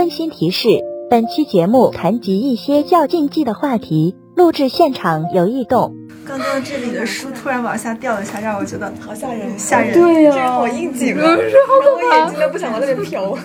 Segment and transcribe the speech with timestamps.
[0.00, 0.80] 温馨提示：
[1.10, 5.94] 本期节目谈及一些较禁忌的话题，录制现场有异动。
[6.26, 13.36] 刚刚这里的书突然往下掉了下，让我觉得好吓人，吓人，对呀、这个好应景啊，是 好可我眼睛都不想往那边瞟。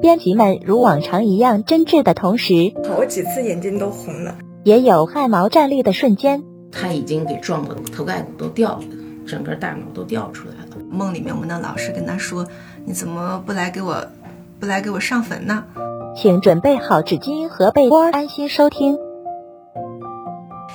[0.00, 4.34] 编辑们如往常一样真挚的同时，好几次眼睛都红了。
[4.64, 6.42] 也有汗毛站立的瞬间。
[6.72, 8.82] 他已经给撞的头盖骨都掉了，
[9.24, 10.84] 整个大脑都掉出来了。
[10.90, 12.44] 梦里面我们的老师跟他说
[12.84, 14.04] ：“你怎么不来给我，
[14.58, 15.62] 不来给我上坟呢？”
[16.14, 18.98] 请准备好纸巾和被窝，安心收听。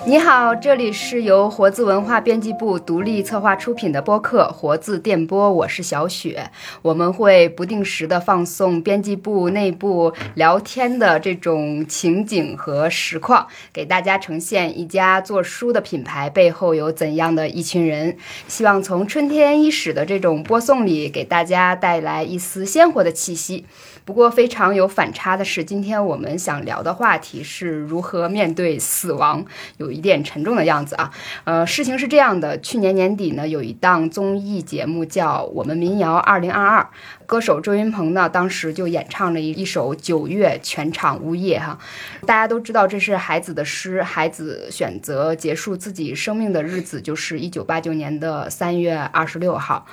[0.06, 6.50] 你好，这里是由活字文化编辑部独立策划出品的播客《活字电波》，我是小雪。
[6.82, 18.18] 我们会不定时的放送编辑部内部聊天的这种情景和实况，给大家呈现一家做书的品牌背后有怎样的一群人。
[18.48, 23.66] 希望从春天伊始的这种播送里，给大家带来一丝鲜活的气息。
[24.08, 29.46] 不过非常有反差的是，今天我们想聊的话题是如何面对死亡，
[29.80, 31.12] 有一点沉重的样子啊。
[31.44, 36.82] 呃，事情是这样的，去年年底呢，有一档综艺节目叫《我们民谣二零二二》，
[37.26, 41.78] 歌手周云鹏呢，当时就演唱了一一首《九月》，全场呜咽哈。
[42.26, 49.86] 大家都知道这是孩子的诗，孩子选择结束自己生命的日子就是一九八九年的三月二十六号。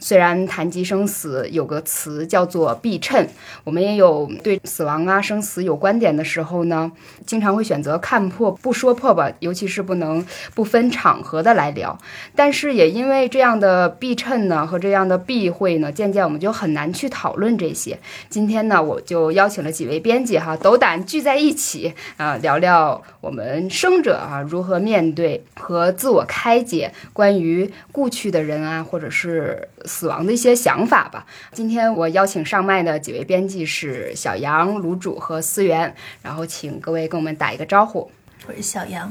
[0.00, 3.28] 虽然谈及生死有个词叫做避衬，
[3.62, 6.90] 我们也有对死亡啊、生死有观点的时候呢，
[7.24, 11.96] 经常会选择看破不说破吧，尤其是不能不分场合的来聊。
[12.34, 17.98] 但是也因为这样的避衬呢和这样的避讳呢，渐渐我们就很难去讨论这些。
[18.28, 31.26] 今天呢，我就邀请了几位编辑哈，斗胆聚在一起啊、聊聊我们生者啊如何面对和自我开解关于故去的人啊，或者是死亡的一些想法吧。
[31.52, 38.08] 今天我邀请上麦的几位编辑是小杨、卤煮和思源，然后请各位跟我们打一个招呼。
[38.46, 39.10] 我是小杨。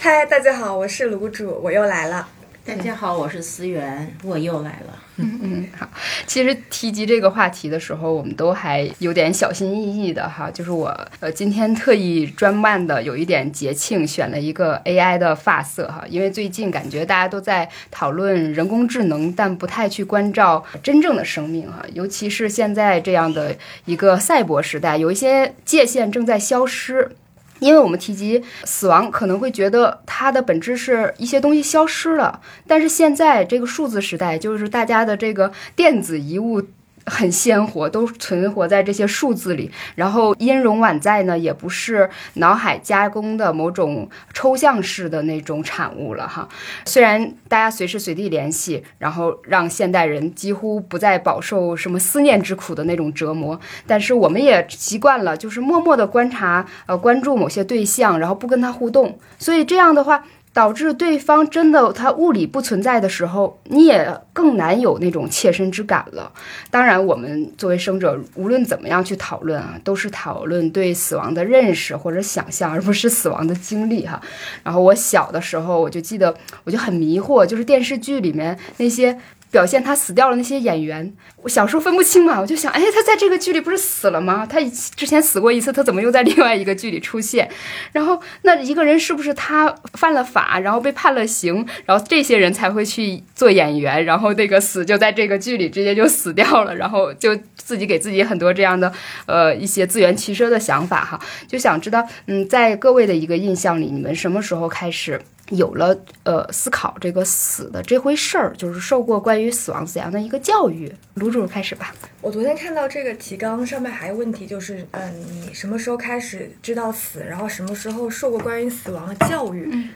[0.00, 2.26] 嗨，大家好，我是卤煮，我又来了。
[2.66, 4.98] 大家好，我是思源，我又来了。
[5.18, 5.88] 嗯，好。
[6.26, 10.50] 其实提及这个话题的时候，我们都还有点小心翼翼的哈。
[10.50, 10.88] 就是我
[11.20, 21.84] 呃今天特意专办的有一点节庆，选了一个 AI 的发色哈，因为最近感觉大家都在讨论人工智能，但不太去关照真正的生命哈。
[21.92, 27.12] 尤其是现在这样的一个赛博时代，有一些界限正在消失。
[27.58, 36.62] 因为我们提及死亡，可能会觉得它的本质是一些东西消失了，但是现在这个数字时代，就是大家的这个电子遗物。
[37.06, 39.70] 很鲜活，都存活在这些数字里。
[39.94, 46.48] 然后音容宛在呢，也不是脑海加工的某种抽象式的那种产物了哈。
[46.84, 59.18] 虽然大家随时随地联系，然后让现代人几乎不再饱受什么思念之苦的那种折磨，但是我们也习惯了，就是默默的观察、呃关注某些对象，然后不跟他互动。
[59.38, 60.24] 所以这样的话。
[60.56, 66.32] 导致对方真的他物理不存在的时候，你也更难有那种切身之感了。
[66.70, 74.18] 当然，我们作为生者，无论怎么样去讨论啊，都是讨论对死亡的认识或者想象，而不是死亡的经历哈。
[74.62, 76.34] 然后我小的时候，我就记得，
[76.64, 79.18] 我就很迷惑，就是电视剧里面那些。
[79.50, 81.12] 表现他死掉了那些演员，
[81.42, 84.46] 我小时候分不清嘛，我就想，哎，他在这个剧里不是死了吗？
[84.46, 84.60] 他
[84.94, 87.48] 之前死过一次，他怎么又在另外一个剧里出现？
[87.92, 98.92] 然后那一个人是不是他犯了法，然后被判了刑，然后这些人才会去做演员，然后那个死就在这个剧里直接就死掉了，然后就自己给自己很多这样的
[99.26, 105.20] 呃一些自圆其说的想法哈，就想知道，嗯，在各位的一个印象里，你们什么时候开始？
[105.50, 110.92] 有了呃思考这个死的这回事儿，就是受过关于死亡怎样的一个教育。
[111.14, 111.94] 卢主开始吧。
[112.20, 119.68] 我昨天看到这个提纲上面还有问题，就是嗯，你什么时候开始知道死，然后什么时候受过关于死亡的教育？
[119.72, 119.88] 嗯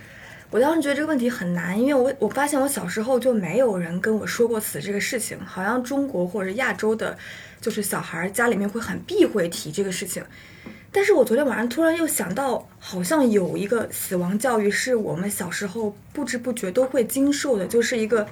[0.52, 7.16] 我当时觉得这个问题很难，因为我我发现我小时候就没有人跟我说过死这个事情，好像中国或者亚洲的，
[7.60, 10.20] 就是小孩家里面会很避讳提这个事情。
[10.92, 18.26] 但是我昨天晚上突然又想到，好像有一个死亡教育是我们小时候不知不觉都会经受的，就是一个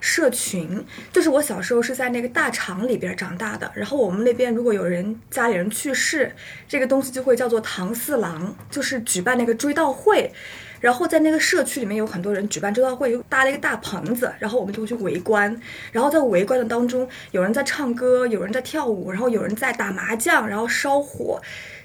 [0.00, 0.84] 社群。
[1.12, 6.34] 就是我小时候是在那个大厂里边长大的，然后我们那边如果有人家里人去世，
[6.66, 10.32] 这个东西就会叫做唐四郎，就是举办那个追悼会。
[10.80, 15.58] 然后在那个社区里面有很多人举办追悼会，又搭了一个大棚子，然后我们就会去围观。
[15.92, 21.40] 然后在围观的当中，有人在唱歌，有人在跳舞，然后有人在打麻将，然后烧火。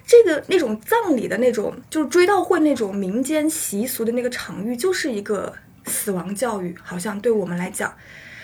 [0.09, 5.53] 这个那种葬礼的那种，就是追悼会那种民间习俗的那个场域，就是一个
[5.85, 7.93] 死亡教育，好像对我们来讲。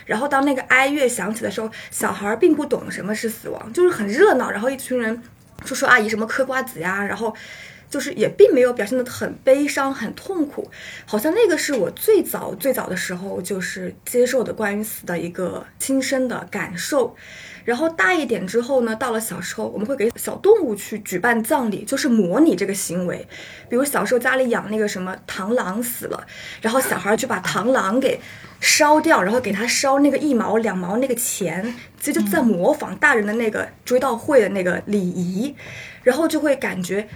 [0.05, 5.19] 然后当那个哀乐响起的时候，小孩并不懂什么是死亡，就是很热闹，然后一群人
[5.63, 7.35] 就说阿姨什么嗑瓜子呀，然后
[7.89, 10.69] 就是也并没有表现得很悲伤、很痛苦，
[11.05, 17.15] 好像那个是我最早最早的时候就是接受的关于死的一个亲身的感受。
[17.63, 23.27] 然后大一点之后呢，到了小时候，我们会给小动物去举办葬礼，就是模拟这个行为。
[23.67, 26.27] 比如小时候家里养那个什么螳螂死了，
[26.61, 28.21] 然后小孩就把螳螂给
[28.61, 35.55] 烧掉，然后给他烧那个一毛两毛那个钱，其实就在模仿大人的那个追悼会的那个礼仪，
[36.03, 37.07] 然后就会感觉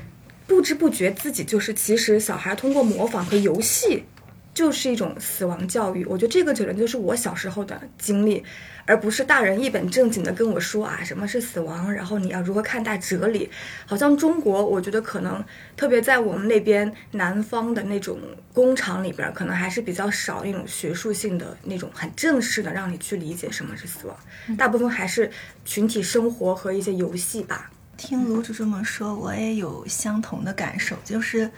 [0.50, 4.04] 不知不觉自己就是其实小孩通过模仿和游戏。
[4.52, 8.44] 就是一种死亡教育，我觉得这个可能就是我小时候的经历，
[8.86, 13.50] 而不是大人一本正经的跟我说啊什么是死亡，然后你要如何看待哲理。
[13.86, 15.42] 好像中国，我觉得可能
[15.78, 18.20] 特别在我们那边南方的那种
[18.52, 24.18] 工厂里边，可能还是比较少那种学术性的那种很正式的让你去理解什么是死亡，
[24.58, 25.32] 大部分还是
[25.64, 27.72] 群体生活和一些游戏吧。
[28.00, 31.52] 听卢主这么说，我也有相同的感受，就是。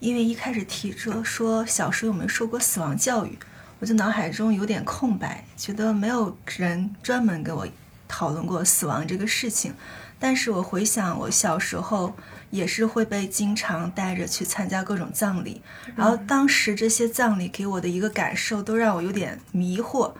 [0.00, 3.36] 因为一开始提着说小时候有没有受过死亡教育，
[3.80, 7.66] 我就脑海中有点空白，觉得没有人专门给我
[8.06, 9.74] 讨论过死亡这个事情。
[10.20, 12.14] 但是我回想我小时候
[12.50, 15.60] 也是会被经常带着去参加各种葬礼，
[15.96, 20.12] 然后当时这些葬礼给我的一个感受都让我有点迷惑，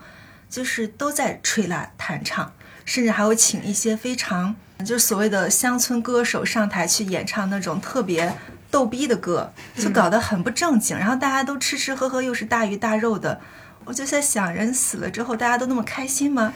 [0.50, 2.52] 就是都在吹拉弹唱，
[2.84, 8.34] 甚至还会请一些非常就是所谓的乡村歌手上台去演唱那种特别。
[8.70, 13.40] 逗逼的歌就搞得很不正经，然后大家都吃吃喝喝，又是大鱼大肉的，
[13.86, 16.52] 我就在想，人死了之后大家都那么开心吗？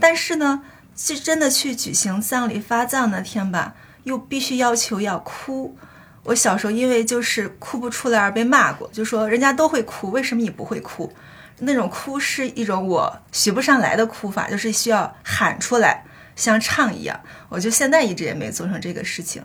[0.00, 0.62] 但是呢，
[0.96, 3.74] 是真的去举行葬礼发葬那天吧，
[4.04, 5.76] 又必须要求要哭。
[6.24, 11.12] 我小时候因为就是哭不出来而被骂过，就说人家都会哭，为什么你不会哭？
[11.58, 16.02] 那种哭是一种我学不上来的哭法，就是需要喊出来，
[16.40, 17.20] 像唱一样。
[17.48, 19.42] 我就现在一直也没做成这个事情，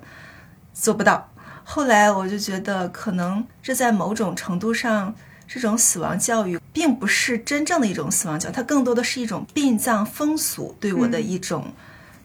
[0.73, 1.29] 做不到。
[1.63, 5.13] 后来我就觉得，可能这在某种程度上，
[5.47, 11.73] 这种死亡教育并不是真正的一种死亡教育，它更多的是一种殡葬风俗对我的一种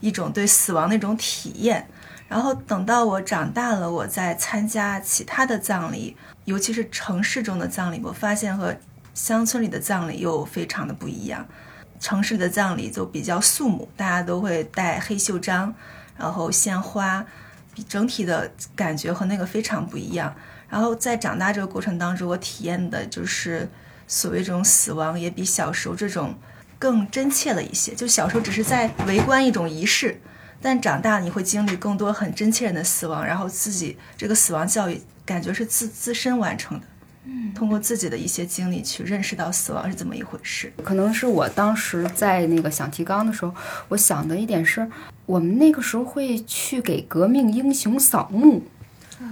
[0.01, 1.89] 一种对死亡的一种体验。
[2.29, 8.77] 然后等到我长大了，我再参加其他的葬礼，尤其是城市中的葬礼，我发现和
[9.15, 11.45] 乡村里的葬礼又非常的不一样。
[12.01, 15.73] 城市的葬礼就比较肃穆，大家都会戴黑袖章，
[16.17, 17.25] 然后鲜花。
[17.89, 20.35] 整体的感觉和那个非常不一样。
[20.69, 23.71] 然后在长大这个过程当中，我体验的就是
[24.07, 26.35] 所谓这种死亡，也比小时候这种
[26.79, 27.95] 更真切了一些。
[27.95, 30.21] 就小时候只是在围观一种仪式，
[30.61, 36.87] 但长大你会经历更多很真切人的死亡，然后自己这个死亡教育感觉是自自身完成的。
[37.25, 40.73] 嗯，通过自己的一些经历去认识到死亡是怎么一回事。
[40.83, 43.55] 可能是我当时在那个想提纲的时候，
[43.89, 44.89] 我想的一点是。
[45.27, 48.65] 我们那个时候会去给革命英雄扫墓，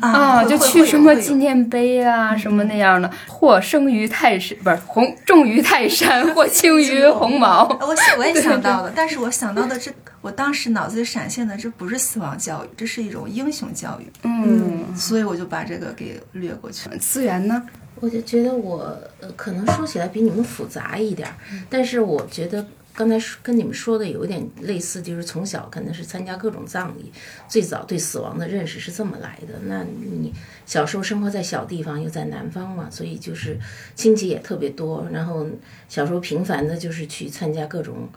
[0.01, 7.65] 啊，就去什么纪念碑啊，什么那样的，或生于泰山，不是红重于泰山，或轻于鸿毛。
[7.81, 9.91] 我我也想到了，但是我想到的这，
[10.21, 14.07] 我当时脑子里闪现的这不是死亡教育，这是一种英雄教育。
[14.23, 16.97] 嗯，所以我就把这个给略过去了。
[16.99, 17.63] 资源呢？
[18.01, 21.29] 我就觉得我呃，可能说起来比你们复杂一点，
[21.69, 22.65] 但是我觉得。
[22.99, 27.13] 刚才跟你们说的有点类似，就是从小可能是参加各种葬礼，
[27.49, 29.55] 最早对死亡的认识是这么来的。
[29.67, 30.33] 那你
[30.67, 33.57] 小时候生活在小地方，又在南方嘛，所以就是
[33.95, 35.47] 亲戚也特别多，然后
[35.89, 38.09] 小时候频繁的就是去参加各种。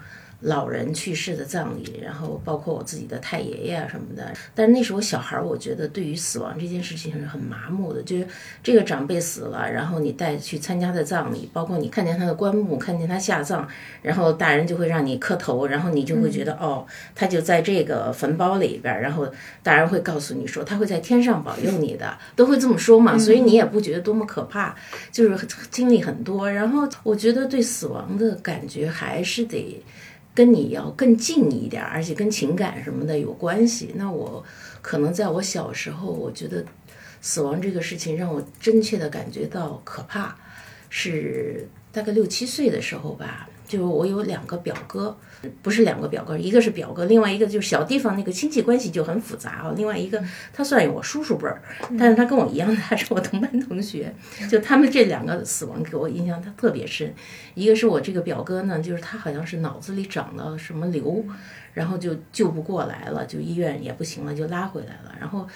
[0.41, 4.33] 老人去世的葬礼，然后包括我自己的太爷爷啊什么的。
[4.55, 8.27] 但是那时候小孩儿，我觉得对于死亡这件事情是很麻木的，就是
[8.63, 13.67] 这个长辈死了，然后你带去参加的葬礼，包括你看见他的棺木，看见他下葬，
[14.01, 19.31] 然后大人就会让你磕头，然后你就会觉得哦，他就在这个坟包里边，然后
[19.61, 24.75] 大人会告诉你说他会在天上保佑你的，都会这么说嘛，所以你也不觉得多么可怕，
[25.11, 26.51] 就是经历很多。
[26.51, 29.83] 然后我觉得对死亡的感觉还是得。
[30.33, 33.91] 跟你要更近一点，而且跟情感什么的有关系。
[33.95, 34.43] 那我
[34.81, 36.65] 可能在我小时候，我觉得
[37.21, 40.35] 死亡这个事情让我真切的感觉到可怕，
[40.89, 43.49] 是大概六七岁的时候吧。
[43.71, 45.15] 就我有两个表哥。
[45.63, 49.73] 不是两个表哥，一个是表哥，另外一个就是小地方那个亲戚关系就很复杂啊。
[49.75, 50.23] 另外一个
[50.53, 51.59] 他算我叔叔辈儿，
[51.97, 54.13] 但是他跟我一样，他是我同班同学。
[54.47, 57.11] 就他们这两个死亡给我印象他特别深。
[57.55, 61.25] 一个是我这个表哥呢，就是他好像是脑子里长了什么瘤，
[61.73, 65.15] 然后就救不过来了，就医院也不行了，就拉回来了。
[65.19, 65.47] 然后。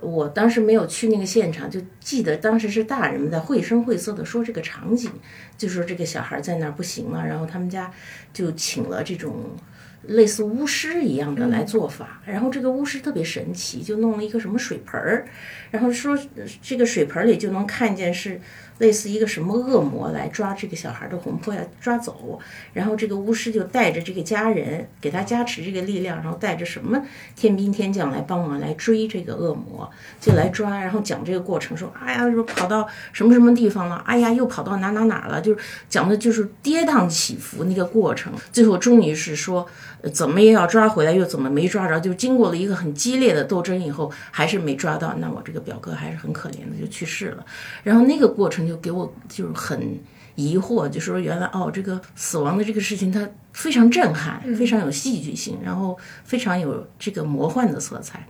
[0.00, 5.10] 我当时没有去那个现场，就记得当时是大人们在绘声绘色的说这个场景，
[5.56, 7.92] 就说这个小孩在那儿不行了，然后他们家
[8.32, 9.56] 就请了这种
[10.04, 15.26] 类似巫师一样的来做法，然后这个巫师特别神奇，就弄了一个什么水盆儿，
[15.72, 16.16] 然后说
[16.62, 18.40] 这个水盆里就能看见是
[18.78, 22.38] 类似一个什么恶魔来抓这个小孩的魂魄要抓走，
[22.72, 27.02] 然后这个巫师就带着这个家人给他加持这个力量，然后带着什么
[27.36, 39.66] 天兵天将来帮忙来追这个恶魔，就来抓，然后讲这个过程说，哎呀，说跑到什么什么地方了，哎呀，又跑到哪哪哪了，就是讲的就是跌宕起伏那个过程，最后终于是说。
[40.12, 41.98] 怎么也要抓回来，又怎么没抓着？
[41.98, 45.12] 就经过了一个很激烈的斗争以后，还是没抓到。
[45.14, 47.44] 那我这个表哥还是很可怜的，就去世了。
[47.82, 49.98] 然后那个过程就给我就是很
[50.34, 58.28] 疑惑，就说原来哦，这个死亡的这个事情它非常震撼，非常有戏剧性，然后非常有这个魔幻的色彩。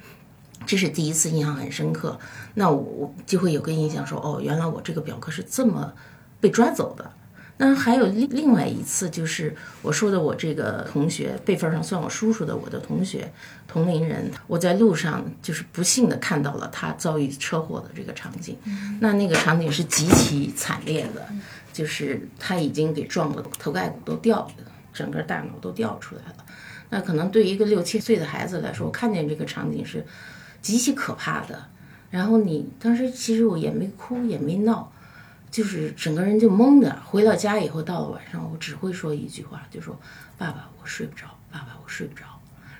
[0.67, 2.19] 这是第一次印象很深刻，
[2.55, 5.93] 那我我就会有个印象说，哦，原来我这个表哥是这么
[6.41, 7.11] 被抓走的。
[7.61, 13.31] 那还有另另外一次，就是我说的我这个同学辈分上算我叔叔的我的同学，
[13.67, 18.57] 同龄人，我在路上就是不幸的看到了他遭遇车祸的这个场景，
[19.01, 21.27] 那那个场景是极其惨烈的，
[21.73, 26.45] 就是他已经给撞的头盖骨都掉了，整个大脑都掉出来了。
[26.91, 30.07] 那可能对于一个六七岁的孩子来说，我看见这个场景是
[30.63, 31.67] 极其可怕的。
[32.09, 34.91] 然后你当时其实我也没哭也没闹，
[35.51, 37.01] 就是整个人就懵的。
[37.05, 39.99] 回到家以后，到了晚上，我只会说一句话，就说
[40.37, 42.25] ：“爸爸，我睡不着，爸爸，我睡不着。”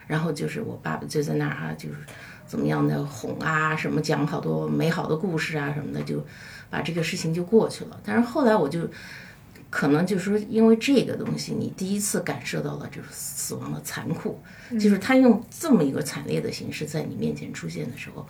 [0.07, 1.97] 然后就是我爸爸就在那儿啊，就是
[2.47, 6.25] 怎么样的哄啊，什么讲好多美好的故事啊什么的，就
[6.71, 8.01] 把这个事情就过去了。
[8.05, 8.89] 但是后来我就
[9.71, 14.41] 可能就是说，因为这个东西，你第一次感受到了就是死亡的残酷，
[14.81, 18.27] 就是他用这么一个惨烈的形式在你面前出现的时候。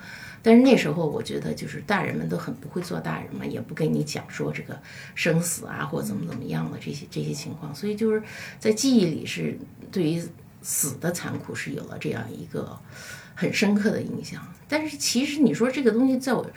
[0.48, 4.80] 但是那时候我觉得，就是大人们都很不会做大人嘛，也不跟你讲说这个
[5.14, 8.22] 生死啊，或怎么怎么样的这些这些情况，所以就是
[8.58, 9.58] 在记忆里是
[9.92, 10.22] 对于
[10.62, 12.74] 死的残酷是有了这样一个
[13.34, 14.42] 很深刻的印象。
[14.66, 16.50] 但是其实你说这个东西在我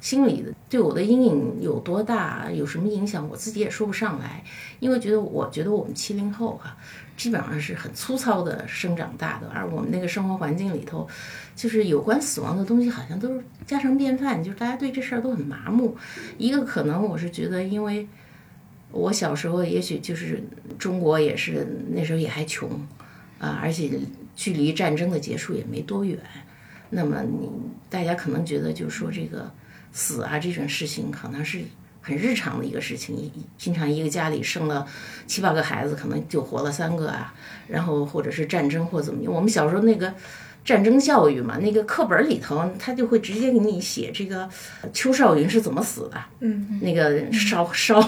[0.00, 4.44] 心里的对我的阴影有多大，有什么影响，我自己也说不上来，
[4.80, 6.76] 因为觉得我觉得我们七零后哈、
[7.16, 11.08] 基本上是很粗糙的生长大的，而我们那个生活环境里头，
[11.56, 15.96] 就是有关死亡的东西好像都是家常便饭，就是大家对这事儿都很麻木。
[16.36, 18.06] 一个可能我是觉得，因为
[18.92, 20.42] 我小时候也许就是
[20.78, 22.70] 中国也是那时候也还穷
[23.38, 23.90] 啊，而且
[24.36, 26.18] 距离战争的结束也没多远。
[26.90, 27.50] 那么你
[27.90, 29.50] 大家可能觉得就是说这个
[29.98, 31.60] 死啊这种事情可能是
[32.00, 34.86] 很日常的一个事情，一经常一个家里生了
[35.26, 37.34] 七八个孩子，可能就活了三个啊，
[37.66, 39.32] 然后或者是战争或怎么样。
[39.32, 40.14] 我们小时候那个
[40.68, 44.46] 战争教育嘛，那个课本里头他就会直接给你写这个
[44.92, 47.98] 邱少云是怎么死的，嗯，那个烧 烧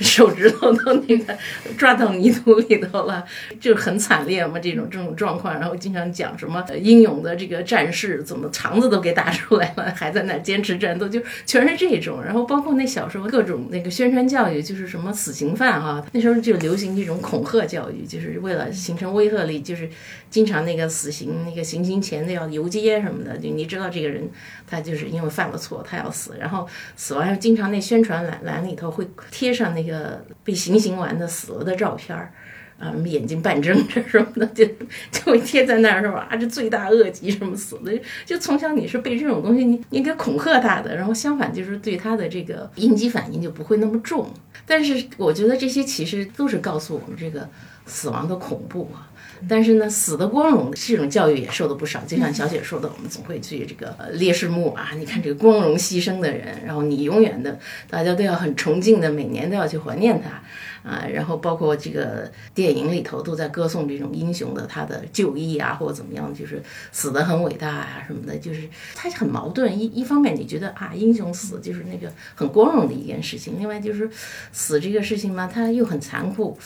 [0.00, 1.36] 手指头都那个
[1.76, 3.22] 抓到泥土里头了，
[3.60, 5.52] 就是很惨烈嘛，这种这种状况。
[5.52, 12.24] 然后经常讲什么呃英勇的这个战士怎么肠子都给打出来了，还在那儿坚持战斗，就全是这种。
[12.24, 19.86] 然后包括那小时候各种那个宣传教育，就是什么死刑犯哈、那时候就流行这种恐吓教育，就是为了形成威慑力，就是
[20.30, 24.30] 经常那个死刑那个行刑前的要游街什么的，就你知道这个人
[24.66, 32.32] 他就是因为犯了错，他要死，然后死完后经常那宣传栏栏里头会贴上那个被行刑完的死了的照片儿。
[32.78, 34.62] 啊，什么眼睛半睁着什么的，就
[35.10, 36.28] 就会贴在那儿是吧？
[36.30, 44.28] 啊，这罪大恶极什么死的，就从小你是被这种东西你你给恐吓他的，然后相反就是对他的这个应激反应就不会那么重。
[44.66, 47.48] 但是我觉得这些其实都是告诉我们这个
[47.86, 49.08] 死亡的恐怖啊。
[49.48, 52.00] 但是呢，死的光荣这种教育也受了不少。
[52.06, 61.06] 就像小雪说的，我们总会去这个呃烈士墓啊，你看这个光荣牺牲的人，然后你永远的大家都要很崇敬的，每年都要去怀念他啊。
[61.12, 69.78] 然后包括这个电影里头都在歌颂这种英雄的他的就义啊，或者怎么样，就是死得很伟大啊什么的，就是他很矛盾。
[69.78, 74.08] 一一方面你觉得啊，英雄死就是那个很光荣的一件事情，另外就是
[74.52, 76.58] 死这个事情嘛，它又很残酷，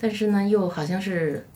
[0.00, 1.46] 但是呢又好像是。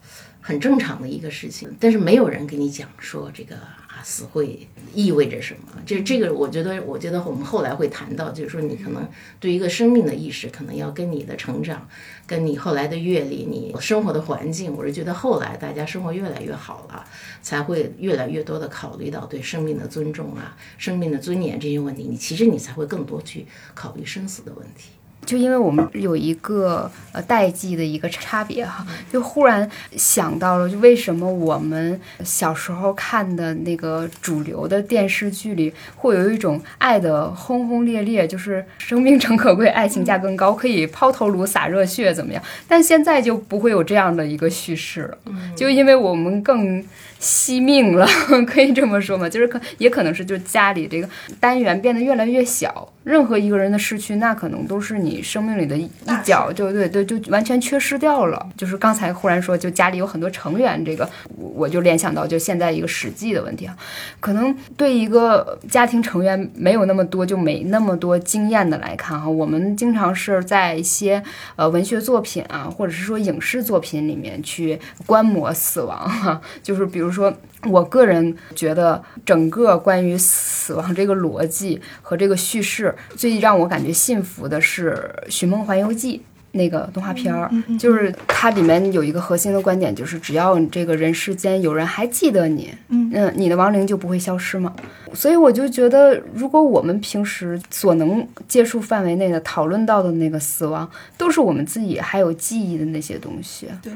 [0.42, 5.80] 很正常的一个事情，但是没有人给你讲说这个啊死会意味着什么。
[5.86, 9.08] 这这个，我觉得，我觉得我们后来会谈到，就是说你可能
[9.38, 11.88] 对一个生命的意识，可能要跟你的成长，
[12.26, 17.04] 跟你后来的阅历，你生活的环境，我是觉得后来大家生活越来越好了，
[17.40, 22.02] 才会越来越多的考虑到对生命的尊重啊、生命的尊严这些问题。
[22.02, 24.90] 你其实你才会更多去考虑生死的问题。
[25.24, 42.42] 就因为我们有一个呃代际的一个差别哈，就忽然想到了，就为什么我们小时候看的那个主流的电视剧里，会有一种爱的轰轰烈烈，就是生命诚可贵，爱情价更高，可以抛头颅洒热血怎么样？
[42.66, 45.18] 但现在就不会有这样的一个叙事了，
[45.56, 46.84] 就因为我们更。
[47.22, 48.04] 惜命了，
[48.44, 49.28] 可以这么说吗？
[49.28, 55.88] 就是可也可能是，就家里这个单元变得越来越小，任何一个人的失去，那可能都是你生命里的一
[56.24, 58.44] 角，就对对，就完全缺失掉了。
[58.56, 63.76] 就是刚才忽然说，就家里有很多成员，这个我就联想到，就现在一个实际的问题啊，
[64.18, 71.22] 可能对一个家庭成员没有那么多，就没那么多经验的来看哈，我们经常是在一些
[71.54, 74.76] 呃文学作品啊，或者是说影视作品里面去
[75.06, 77.11] 观摩死亡哈， 就是比如。
[77.12, 77.32] 说，
[77.68, 86.18] 我个人觉得，整个关于死亡这个逻辑和这个叙事，最让我感觉幸福的是《寻梦环游记》。
[86.52, 94.74] 那个动画片儿，就是它里面有一个核心的观点，就是只要你这个人世间有人还记得你，嗯，你的亡灵就不会消失嘛。
[95.14, 103.92] 所以我就觉得，如果我们平时所能接触范围内的讨论到的那个死亡，都是我们自己还有记忆的那些东西，对，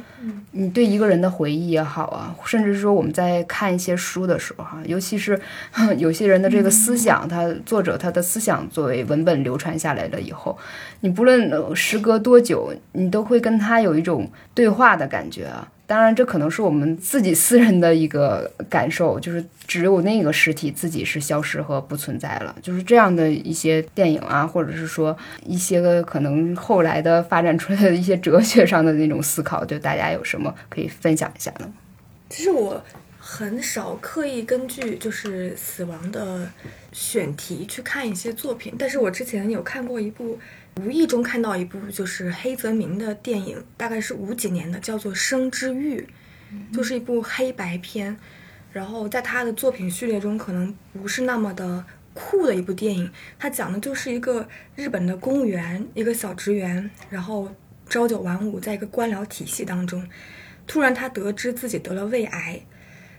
[0.52, 5.40] 你对一个人的回忆也好啊，甚至是说我们在看一些书的时候哈，尤其是
[5.96, 10.56] 有些人的这个思想，他作者他的思想作为文本流传下来了以后，
[11.00, 12.45] 你不论时隔多。
[12.46, 15.66] 久，你都会跟他有一种对话的感觉啊。
[15.88, 22.52] 当然，这可能是我们自己私人的一个感受，就是只有那个实体自己是消失和不存在了。
[22.60, 31.72] 就是这样的一些电影啊，或者是说一些个可能后来的发展出来的一些哲学上的那种思考，就大家有什么可以分享一下呢？
[32.28, 32.82] 其实我
[33.16, 36.50] 很少刻意根据就是死亡的
[36.90, 40.36] 选题去看一些作品，但是我之前有看过一部。
[40.83, 46.06] 无意中看到一部就是黑泽明的电影，大概是五几年的，叫做《生之欲》，
[46.75, 48.16] 就是一部黑白片。
[48.73, 53.11] 然后在他的作品序列中，可能不是那么的酷的一部电影。
[53.38, 57.50] 他讲的就是一个日本的公务员，一个小职员，然后
[57.88, 60.06] 朝九晚五，在一个官僚体系当中，
[60.66, 62.61] 突然他得知自己得了胃癌，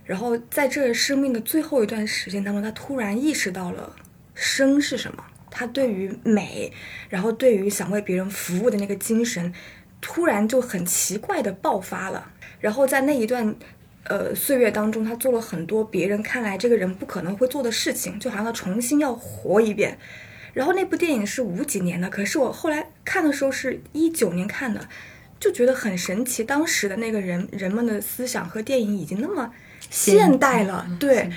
[0.05, 3.95] 然后在这生命的最后一段时间当中，他突然意识到了
[4.35, 5.23] 生是什么。
[5.49, 6.71] 他对于美，
[7.09, 9.53] 然后对于想为别人服务的那个精神，
[10.01, 12.31] 突然就很奇怪的爆发了。
[12.59, 13.55] 然后在那一段，
[14.03, 19.97] 呃，岁月当中，他做了很多别人看来这个人不可能会做的事情，就好像他重新要活一遍。
[20.53, 24.89] 然后那部电影是五几年的，可是我后来看的时候是一九年看的，
[25.39, 26.43] 就觉得很神奇。
[26.43, 29.51] 当时的那个人人们的思想和电影已经那么
[29.89, 31.29] 现代了，对，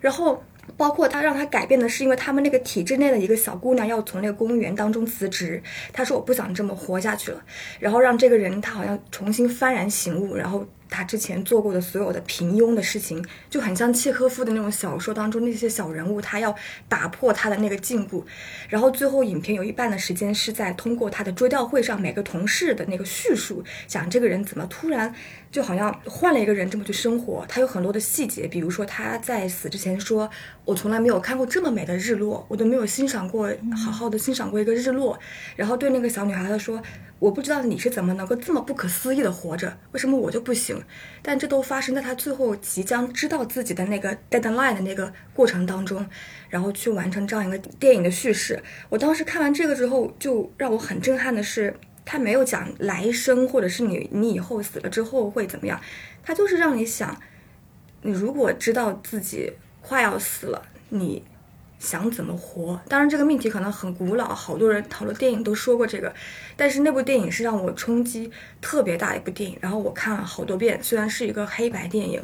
[0.00, 0.42] 然后。
[0.78, 5.62] 包括他让他改变的是，因为他们那个体制内的一个小姑娘要从那个公务员当中辞职，
[5.92, 7.42] 他说我不想这么活下去了，
[7.78, 10.66] 然后让这个人他好像重新幡然醒悟，然后。
[10.90, 16.54] 他之前做过的所有的平庸的事情，就很像契诃夫的那种小说当中那些小人物，他要
[16.88, 18.22] 打破他的那个禁锢。
[18.68, 25.14] 然后最后影片有一半的时间是在通过他的追悼会上每个同事的那个叙述，讲这个人怎么突然
[25.50, 27.44] 就好像换了一个人这么去生活。
[27.48, 30.28] 他有很多的细节，比如说他在死之前说
[30.64, 33.52] ：“我从来没有看过这么美的日落，我都没有欣赏过
[33.84, 35.18] 好好的欣赏过一个日落。”
[35.56, 36.82] 然后对那个小女孩她说。
[37.20, 40.77] 我不知道你是怎么能够这么不可思议的活着，为什么我就不行？
[41.22, 46.04] 但这都发生在他最后即将知道自己的那个 deadline 的那个过程当中，
[46.48, 48.62] 然后去完成这样一个电影的叙事。
[48.88, 55.80] 我当时看完这个之后，就让我很震撼的是，他没有讲来生，或者是你你以后死了之后会怎么样，
[56.22, 57.20] 他就是让你想，
[58.02, 61.24] 你如果知道自己快要死了，你。
[61.78, 62.80] 想怎么活？
[62.88, 66.12] 当然，这个命题可能很古老，好多人讨论电影都说过这个。
[66.56, 68.28] 但是那部电影是让我冲击
[68.60, 70.78] 特别大的一部电影，然后我看了好多遍。
[70.82, 72.20] 虽然是一个黑白电影，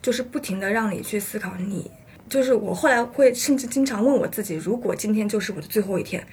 [0.00, 1.56] 就是不停的让你去思考。
[1.56, 1.90] 你
[2.28, 6.24] 就是我后来会甚至经常问我自己：如果今天就是我的最后一天，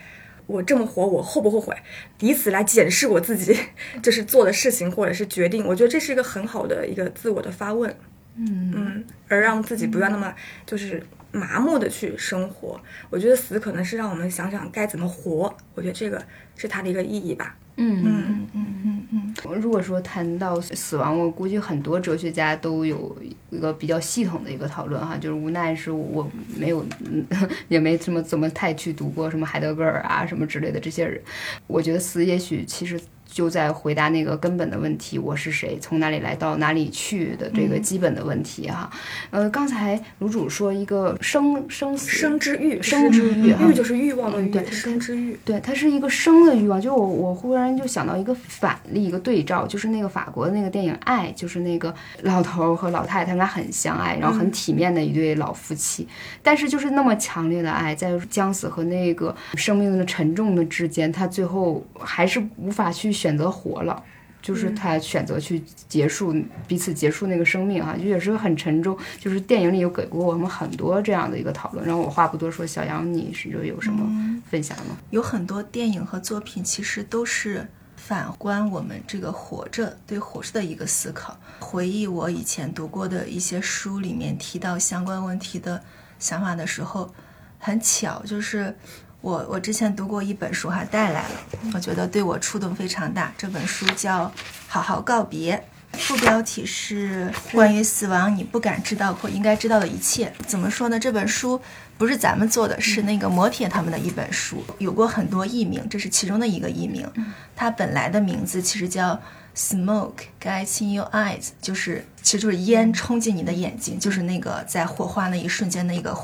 [0.45, 1.75] 我这么活，我后不后悔？
[2.19, 3.57] 以此来检视我自己，
[4.03, 5.65] 就是做的事情或者是决定。
[5.65, 7.89] 我觉得这是一个很好的一个自我的发问。
[8.35, 10.31] 嗯嗯，而让自己不要那么
[10.67, 11.01] 就是。
[11.31, 15.53] 麻木的去生活，我觉得死可能是让我们想想该怎么活。
[15.73, 16.21] 我觉得这个
[16.55, 17.55] 是它的一个意义吧。
[17.77, 19.33] 嗯嗯嗯嗯嗯。
[19.61, 23.17] 如果说谈到死亡，我估计很多哲学家都有
[23.49, 26.85] 一个比较系统的一个讨论哈，就是无奈是我没有，
[27.69, 31.19] 也没怎么怎么太去读过什么海德格尔啊什么之类的这些人。
[31.67, 32.99] 我觉得死也许其实。
[33.31, 38.91] 就在回答那个根本的问题：我是谁，从哪里来到哪里去的这个基本的问题哈。
[39.29, 45.39] 呃，刚才卤主说一个生生死生之欲，生之欲欲就是欲望的欲，生之欲。
[45.45, 46.81] 对，它是一个生的欲望。
[46.81, 56.05] 就我我忽然就想到一个反例，一个对照，就是那个法国的那个电影《爱》，就是那个老头儿和老太太他们俩很相爱，然后很体面的一对老夫妻，
[56.43, 64.03] 但是就是那么强烈的爱，在将死和那个生命的沉重的之间，他最后还是无法去选择活了。
[64.41, 66.35] 就是他选择去结束
[66.67, 68.97] 彼此结束那个生命哈，就也是很沉重。
[69.19, 71.85] 就是电影里有给过我们很多这样的一个讨论。
[71.85, 74.03] 然后我话不多说，小杨你是有什么
[74.49, 74.97] 分享吗？
[75.11, 81.37] 有很多电影和作品其实都是反观我们这个活着对活着的一个思考。
[81.59, 85.79] 回忆我以前读过的一些书里面提到相关问题的
[86.17, 87.13] 想法的时候，
[87.59, 88.75] 很巧就是。
[89.21, 91.35] 我我之前读过一本书，还带来了，
[91.73, 93.31] 我觉得对我触动非常大。
[93.37, 94.25] 这本书叫
[94.67, 95.63] 《好好告别》，
[95.99, 100.33] 副标题是关于死亡你不敢知道或应该知道的一切。
[100.47, 100.99] 怎么说呢？
[100.99, 101.61] 这本书
[101.99, 107.07] 不是咱们做的，是那个摩铁他们的一本书，有过很多译名，这是其中的一个译名。
[107.55, 109.21] 它本来的名字其实叫
[109.55, 116.17] “Smoke Gets in Your Eyes”，就是其实就是烟冲进你的眼睛，就是那个在火化那一瞬间的一个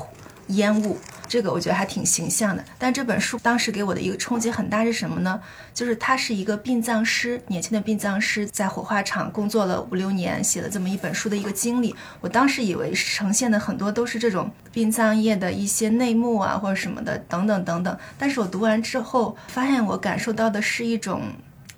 [0.48, 0.98] 烟雾。
[1.26, 5.38] 这个我觉得还挺形象的，但这本书当时给我的一个冲击很大是什么呢？
[5.74, 11.94] 就是他是一个殡葬师，年轻的殡葬师，在火化场工作了五六年，写了这么一本书的一个经历。
[12.22, 17.98] 我当时以为呈现的很多都是这种殡葬业的一些内幕啊，或者什么的等等等等。
[18.16, 21.20] 但是我读完之后，发现我感受到的是一种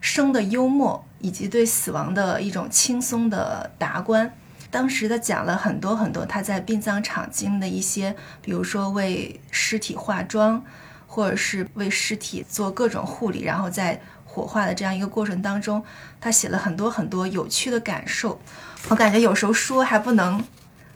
[0.01, 4.33] 生的幽默，以及对死亡的一种轻松的达观。
[4.71, 10.65] 当时他讲了很多很多他在殡葬场经的一些，比如说为尸体化妆，
[11.07, 15.83] 或者是为尸体做各种护理，然后在火化的这样一个过程当中，
[16.21, 18.41] 他写了很多很多有趣的感受。
[18.89, 20.43] 我感觉有时候说还不能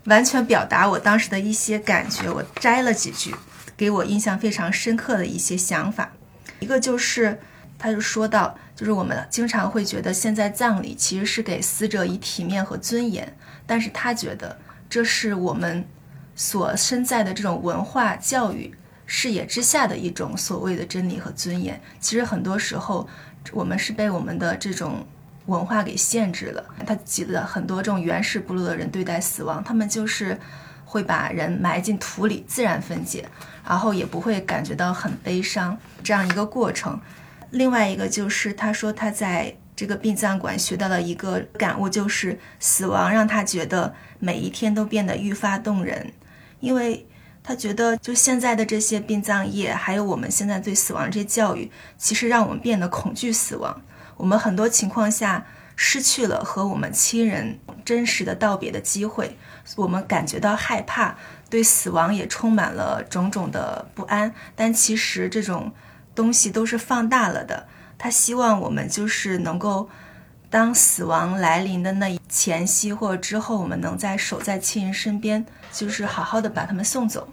[0.05, 3.35] 完全表达我当时的一些感觉，我摘了几句，
[3.77, 6.13] 给我印象非常深刻的一些想法。
[6.61, 7.41] 一个就是，
[7.77, 13.37] 他就说到，就是我们经常会觉得现在葬礼其实是给死者以体面和尊严。
[13.67, 14.59] 但是他觉得
[14.91, 15.85] 这是我们
[16.35, 18.75] 所身在的这种文化教育
[19.07, 21.81] 视野之下的一种所谓的真理和尊严。
[22.01, 23.09] 其实很多时候，
[23.53, 25.07] 我们是被我们的这种
[25.47, 26.65] 文化给限制了。
[26.87, 30.39] 他记得很多这种原始部落的人对待死亡，他们就是
[30.85, 33.29] 会把人埋进土里自然分解，
[33.67, 37.01] 然后也不会感觉到很悲伤这样一个过程。
[37.51, 39.57] 另外一个就是他说他在。
[39.77, 46.13] 这个殡葬馆学到了一个感悟，就是死亡让他觉得每一天都变得愈发动人，
[46.61, 47.07] 因为
[47.43, 53.83] 他觉得就现在的这些殡葬业，还有我们现在对死亡这些教育，其实让我们变得恐惧死亡。
[54.17, 59.37] 我们很多情况下失去了和我们亲人真实的道别的机会，
[59.77, 61.17] 我们感觉到害怕，
[61.51, 64.33] 对死亡也充满了种种的不安。
[64.55, 65.73] 但其实这种
[66.15, 67.67] 东西都是放大了的。
[68.05, 69.89] 他希望我们就是能够，
[70.51, 77.27] 当死亡来临的那一前夕或者之后，我们能在守在亲人身边，就是好好的把他们送走，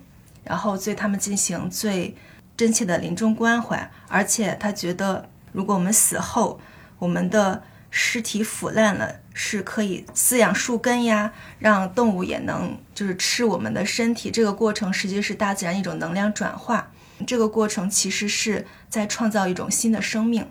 [0.45, 2.15] 然后对他们进行最
[2.55, 3.91] 真切的临终关怀。
[4.07, 6.57] 而且他觉得，如果我们死后，
[6.99, 14.31] 我们的尸体腐烂了，是可以饲养树根呀，让动物也能就是吃我们的身体。
[14.31, 16.89] 这个过程实际是大自然一种能量转化。
[17.27, 20.47] 这个过程其实是在创造一种新的生命。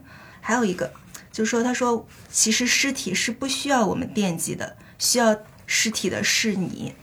[0.50, 0.92] 还有一个，
[1.30, 6.96] 就是说，他说，其实尸体是不需要我们惦记的，需要尸体的是你。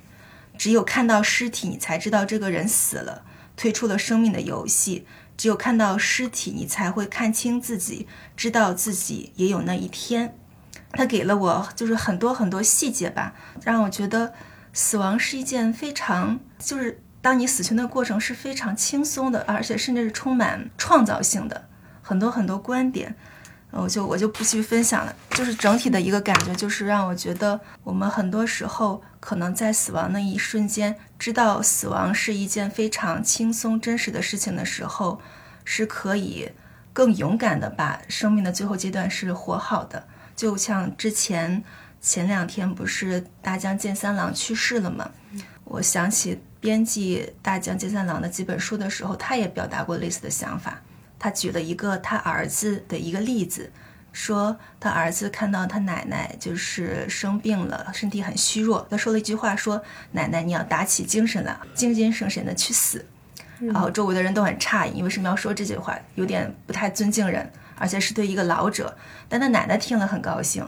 [0.58, 3.24] 只有看到尸体，你才知道这个人死了，
[3.56, 5.08] 退出了生命的游戏。
[5.38, 8.06] 只有看到尸体，你才会看清自己，
[8.36, 10.38] 知道自己也有那一天。
[10.92, 13.34] 他给了我就是很多很多细节吧，
[13.64, 14.34] 让我觉得
[14.74, 17.02] 死亡是一件非常就是。
[17.20, 21.68] 当你死去的过程是非常轻松的，而且甚至是充满创造性的，
[22.02, 23.18] 很多很多观点，
[23.72, 25.16] 我就我就不去分享了。
[25.32, 35.22] 就是整体的一个感觉，就是让我觉得，我们很多时候可能在死亡那一瞬间，知道死亡是一件非常轻松真实的事情的时候，
[35.64, 36.50] 是可以
[36.94, 40.08] 更勇敢的把生命的最后阶段是活好的。
[40.36, 41.64] 就像之前
[42.02, 45.12] 前两天不是大江健三郎去世了吗？
[45.64, 46.42] 我想起。
[46.60, 50.82] 编辑大江健三郎的几本书的时候，他也表达过类似的想法。
[51.20, 53.72] 他举了一个他儿子的一个例子，
[54.12, 63.06] 说他儿子看到他奶奶就是生病了，身体很虚弱，他说了一句话，说：“奶奶，你要打起精神来，精精神神的去死。”
[63.60, 65.98] 然后周围的人都很诧异，你为什么要说这句话？
[66.16, 67.52] 有点不太尊敬人。
[67.80, 68.98] 而且是对一个老者。
[69.30, 70.68] 但他奶奶听了很高兴。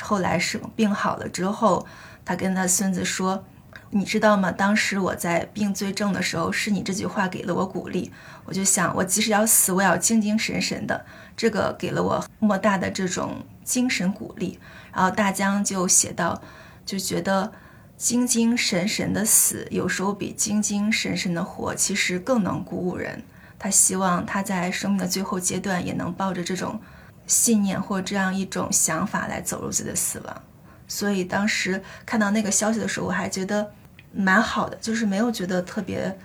[0.00, 1.86] 后来生病好了之后，
[2.24, 3.44] 他跟他孙子说
[3.90, 4.50] ：“你知道吗？
[4.50, 8.12] 当时我在病最重的时候，是你这句话给了我鼓励。
[8.44, 11.04] 我就想，我即使要死，我也要精精神神的。
[11.36, 14.58] 这个给了我莫大的这种精神鼓励。”
[14.92, 16.42] 然后大江就写到，
[16.84, 17.52] 就觉得
[17.96, 23.22] 精精神神的死，有时候比精精神神的活其实更能鼓舞人。
[23.58, 26.80] 他希望他在生命的最后阶段，也能抱着这种。
[27.28, 30.42] 信念或这样一种想法来走入自己的死亡，
[30.86, 33.68] 所以当时看到那个消息的时候，我还觉得
[34.16, 36.16] 蛮好的，就是没有觉得特别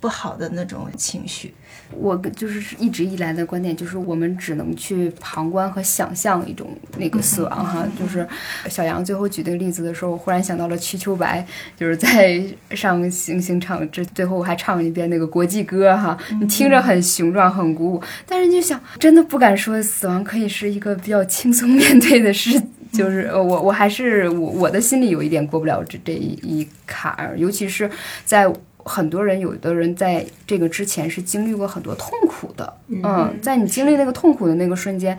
[0.00, 1.54] 不好的那种情绪。
[1.90, 7.86] 我就是一直以来的观点就是，我们只能去旁观和想象一种那个死亡哈。
[7.98, 8.28] 就是
[8.68, 11.46] 小杨最后举那个例子的时候，我忽然想到了瞿秋白，
[11.78, 16.16] 就是在上行刑场这最后还唱一遍那个国际歌哈。
[16.38, 22.62] 你听着很雄壮很鼓舞，但是你就想真的不敢说死亡可以是一个比较轻松面对的事，
[22.92, 27.90] 就是我我还是我我的心里有一点过不了这这一坎儿，尤其是
[28.24, 28.52] 在。
[28.78, 35.18] 很多人，有的人在这个之前是经历过很多痛苦的，嗯，在你经历那个痛苦的那个瞬间，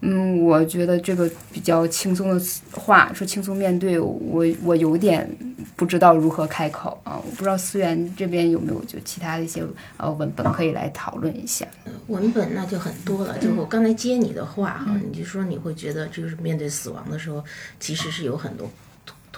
[0.00, 2.42] 嗯，我觉得这个比较轻松的
[2.72, 5.28] 话说轻松面对我，我有点
[5.76, 6.98] 不知道如何开口。
[7.04, 9.62] 啊，我不知道思源这边有没有就其他的一些
[9.98, 11.66] 呃文本可以来讨论一下。
[12.06, 17.44] 文本那就很多了，就我刚才接你的话哈，你就说你会觉得就是面对死亡的时候，
[17.78, 18.70] 其实是有很多。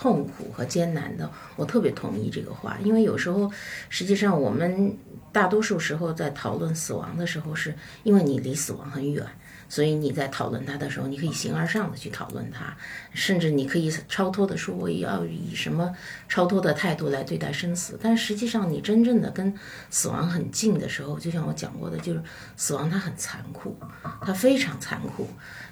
[0.03, 3.49] 痛苦和艰难的，我特别同意这个话，因为有时候，
[3.89, 4.99] 实际上我们
[5.31, 9.25] 大多数时候在讨论死亡的时候，是因为你离死亡很远。
[9.73, 12.77] 所以你在讨论它的时候，你可以形而上的去讨论它，
[13.15, 15.91] 甚至你可以超脱的说我要以什么
[16.29, 17.99] 超脱的态度来对待生死。
[18.03, 19.55] 但实际上，你真正的跟
[19.89, 22.23] 死亡很近的时候，就像我讲过的，就是
[22.55, 23.75] 死亡它很残酷，
[24.21, 25.27] 它非常残酷。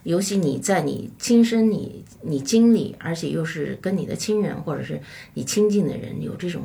[0.05, 4.99] 尤其你在你亲身你你经历，而且又是跟你的亲人或者是
[5.35, 6.63] 你亲近的人有这种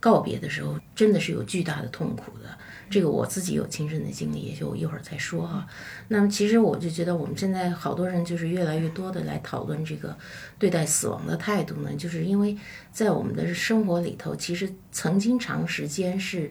[0.00, 2.56] 告别的时候，真的是有巨大的痛苦的。
[2.92, 5.66] 这个我自己有亲身的经历，也就一会儿再说哈。
[6.08, 10.14] 那么其实我就觉得我们现在好多人就是越来越多的来讨论这个
[10.58, 12.56] 对待死亡的态度呢，就是因为
[12.92, 16.50] 在我们的生活里头，其实曾经长时间是，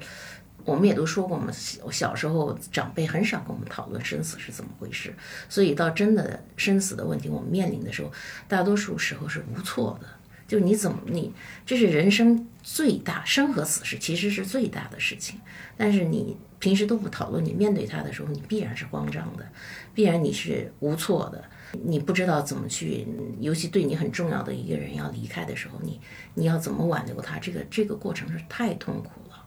[0.65, 1.51] 我们也都说过嘛，
[1.91, 5.13] 小时候长辈很少跟我们讨论生死是怎么回事，
[5.47, 8.12] 所以到真的生死的问题我们面临的时候，
[8.47, 10.08] 大多数时候是无措的。
[10.51, 11.31] 就你怎么你
[11.65, 15.39] 这是人生最大生和死是其实是最大的事情，
[15.77, 19.47] 但是你平时都不讨论，你面对它的时候，你必然是慌张的，
[19.95, 21.41] 必然你是无措的，
[21.85, 23.07] 你不知道怎么去，
[23.39, 26.01] 尤其对你很重要的一个人要离开的时候，你
[26.33, 27.39] 你要怎么挽留他？
[27.39, 29.45] 这个这个过程是太痛苦了。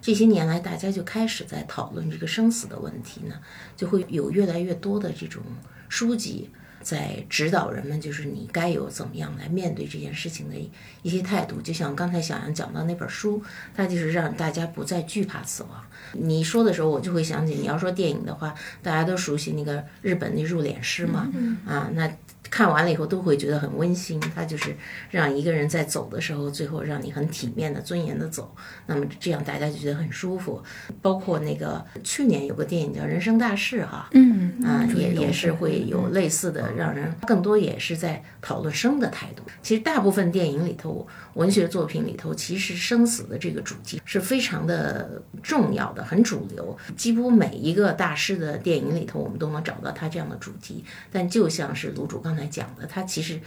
[0.00, 3.40] 这些年来，大家就开始在讨论这个生死的问题呢，
[3.76, 5.42] 就会有越来越多的这种
[5.88, 6.48] 书籍。
[6.84, 10.54] 在指导人们，就是你该有怎么样来面对这件事情的
[11.02, 11.60] 一些态度。
[11.60, 13.42] 就像刚才小杨讲到那本书，
[13.74, 15.84] 它就是让大家不再惧怕死亡。
[16.12, 21.28] 你说的时候，我就会想起，你要说电影的话，大家都熟悉那个日本那入殓师嘛，
[21.66, 22.08] 啊，那。
[22.50, 24.76] 看完了以后都会觉得很温馨，他就是
[25.10, 28.54] 让一个人在走的时候，最后让你很体面的、尊严的走，
[28.86, 30.62] 那么这样大家就觉得很舒服。
[31.02, 39.42] 包括那个去年有个电影叫《人生大事》哈，嗯啊，也也是会有类似的，让人更多也是在讨论生的态度。
[39.62, 46.76] 其实大部分电影里头、文学作品里头，其实生死的这个主题是非常的重要的，很主流。
[46.96, 50.84] 几乎每一个大师的电影里头，我们都能找到他这样的主题。
[51.10, 52.46] 但就像是卢主刚才。
[52.46, 53.40] 讲的，他其实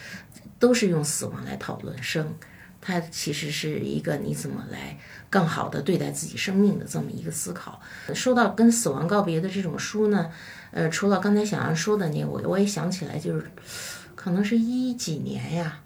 [0.59, 2.33] 都是用死亡来讨论生，
[2.81, 4.97] 它其实是一个你怎么来
[5.29, 7.79] 更好的对待自己生命的这么一个思考。
[8.13, 10.29] 说到跟死亡告别的这种书呢，
[10.71, 13.49] 呃，除了刚才小杨说的那，我我也想起来，就是
[14.15, 15.79] 可能是一几年呀，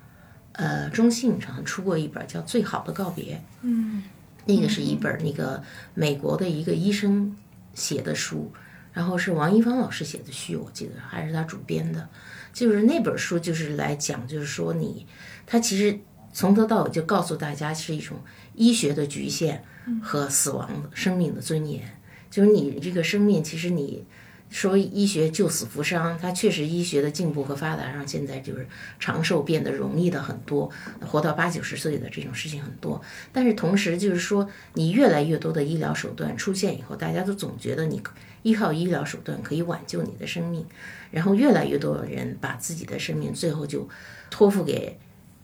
[0.54, 4.04] 呃，中信上出过一本叫《最好的告别》，嗯，
[4.46, 5.62] 那个是一本那个
[5.94, 7.36] 美国的一个医生
[7.74, 8.52] 写的书，
[8.94, 12.08] 然后是王一芳老师写的序，我记得还是他主编的。
[12.54, 15.06] 就是那本书，就是来讲，就是说你，
[15.46, 16.00] 他其实
[16.34, 18.18] 从头到尾就告诉大家是一种
[18.54, 19.64] 医学的局限
[20.02, 21.82] 和死亡生命的尊严。
[22.30, 24.06] 就是你这个生命，其实你
[24.50, 28.68] 说医学救死扶伤，它确实医学的进步和发达，让现在就是
[29.00, 30.70] 长寿变得容易的很多，
[31.02, 33.02] 活到八九十岁的这种事情很多。
[33.34, 38.02] 但是同时，就是说你越来越多的医疗手段出现以后，大家都总觉得你
[38.44, 40.66] 依靠医疗手段可以挽救你的生命。
[41.12, 43.88] 然后越来越多的人把自己的生命最后就
[44.30, 44.98] 托付给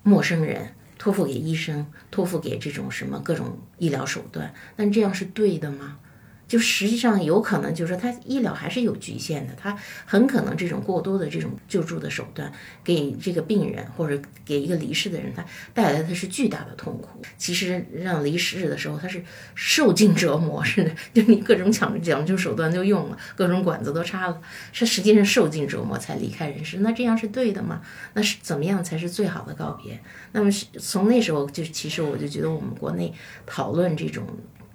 [0.04, 4.54] 陌生人，托付给医生，托付给这种什么各种医疗手段。
[4.76, 6.00] 但这样是对的吗？
[6.48, 12.52] 就实际上有可能就是说，他医疗还是有局限的，他很可能这种过多的这种救助的手段，
[12.84, 17.22] 给这个病人或者给一个离世的人，他带来的是巨大的痛苦。
[17.38, 19.22] 其实让离世的时候，他是
[19.56, 26.78] 受尽折磨似的，就你各种抢讲究手段都用了，各种管子都插了，是实际上受尽折磨才离开人世。
[26.78, 27.82] 那这样是对的吗？
[28.14, 30.00] 那是怎么样才是最好的告别？
[30.32, 33.14] 那么从那时候就其实我就觉得我们国内
[33.46, 34.26] 讨论这种。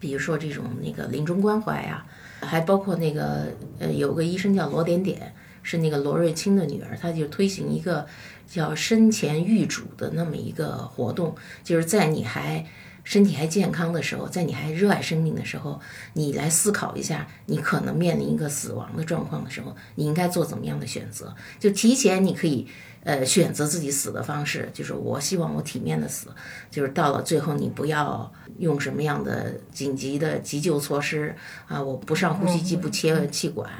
[0.03, 2.05] 比如说这种那个临终关怀啊，
[2.41, 3.47] 还包括那个
[3.79, 8.05] 呃，有个医生叫罗点点，是那个罗瑞卿的女儿，她就推行一个
[8.49, 12.67] 叫生前预嘱的那么一个活动，就是在你还
[13.05, 15.81] 身体还健康的时候，在你还热爱生命的时候，
[16.15, 21.33] 你来思考一下，你可能面临一个死亡的状况的时候，你应该做怎么样的选择？
[21.61, 22.67] 就提前你可以。
[23.05, 26.29] 呃，选择自己死的方式，就是我希望我体面的死，
[26.71, 28.33] 就是到了最后你不要
[28.63, 31.33] 用什么样的紧急的急救措施
[31.69, 33.71] 啊，我不上呼吸机，不切气管，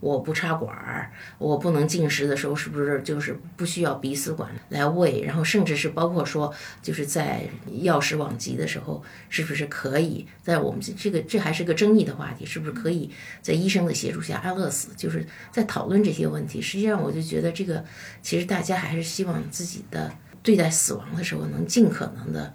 [0.00, 5.20] 我不插管儿，我不能进食的时候是不是就是不需要鼻饲管来喂？
[5.20, 7.42] 然后甚至是包括说，就是在
[7.82, 13.10] 药食往急的时候，是不是可以在我们这个这还是个争议的话题，是不是可以
[13.42, 14.88] 在医生的协助下安乐死？
[14.96, 16.62] 就是在讨论这些问题。
[16.62, 17.84] 实际上，我就觉得这个
[18.22, 18.46] 其实。
[18.46, 22.54] 大家还是希望自己的对待死亡的时候，能尽可能的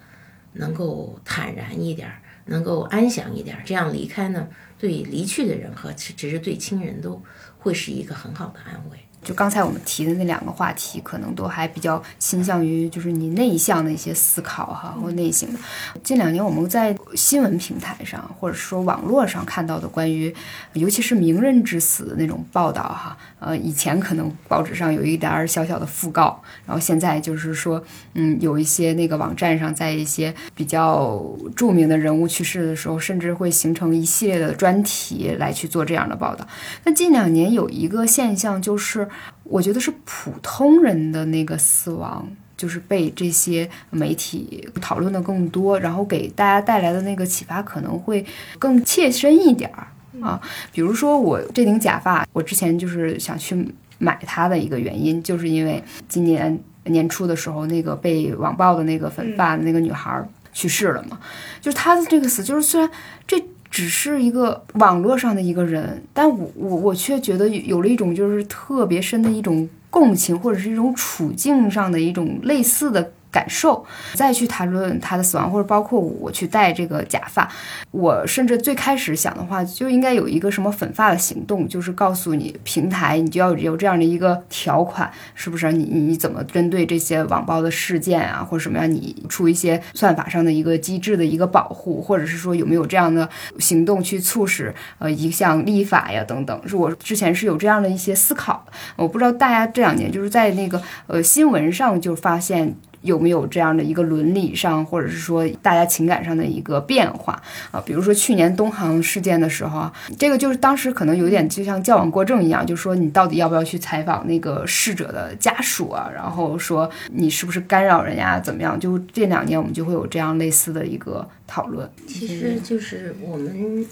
[0.54, 2.10] 能够坦然一点，
[2.46, 3.62] 能够安详一点。
[3.64, 7.22] 这样离开呢，对离去的人和其实对亲人都
[7.58, 9.01] 会是一个很好的安慰。
[9.22, 15.58] 就刚才我们提的那两个话题，可能都还比较倾向于就是你内向的一些思考哈，或内省的。
[16.02, 20.34] 近两年我们在新闻平台上或者说网络上看到的关于，
[20.72, 27.80] 尤其是名人之死的那种报道哈，呃，以前可能报纸上有一点儿小小的讣告，然后现在就是说，
[28.14, 36.44] 嗯，有一些那个网站上，在一些比较著名的人物去世的时候，甚至会形成一系列的专题来去做这样的报道。
[36.82, 39.08] 那近两年有一个现象就是。
[39.44, 48.24] 我觉得是普通人的那个死亡，就是被这些媒体讨论的更多，然后给大家带来的那个启发可能会
[48.58, 49.86] 更切身一点儿
[50.20, 50.40] 啊。
[50.72, 60.22] 比如说我这顶假发，我之前就是想去买它的一个原因，就是因为今年年初的时候，那个被网暴的那个粉发的那个女孩
[60.52, 61.18] 去世了嘛，
[61.60, 62.90] 就是她的这个死，就是虽然
[63.26, 63.42] 这。
[63.72, 73.12] 只是一个网络上的一个人，但我我我却觉得有了一种就是特别深的一种共情，或者是一种处境上的一种类似的。
[73.32, 77.50] 感受，再去谈论他的死亡，或者包括我去戴这个假发，
[77.90, 85.72] 我甚至最开始想的话，就应该有一个什么粉发的行动，就是告诉你平台，你就要有这样的一个条款，是不是？
[85.72, 93.26] 你你怎么针对这些网暴的事件啊，或者什么样，你出一些算法上的一个机制的一个保护，或者是说有没有这样的
[93.58, 96.68] 行动去促使呃一项立法呀等等？
[96.68, 98.66] 是我之前是有这样的一些思考，
[98.96, 102.76] 我不知道大家这两年就是在那个呃新闻上就发现。
[103.02, 107.80] 有没有这样的一个伦理上，或者是说大家情感上的一个变化啊？
[107.84, 116.10] 比如说去年东航事件的时候，这个就是当时可能有点就像矫枉过正一样，就说你到底要不要去采访那个逝者的家属啊？
[116.14, 118.78] 然后说你是不是干扰人家怎么样？
[118.78, 121.90] 就这两年我们就会有这样类似的一个讨论。
[122.06, 123.84] 其实就是我们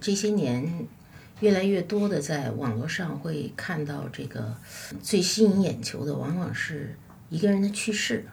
[0.00, 0.66] 这些年
[1.40, 4.54] 越来越多的在网络上会看到这个
[5.02, 6.96] 最吸引眼球的，往往是
[7.28, 8.24] 一个人的去世。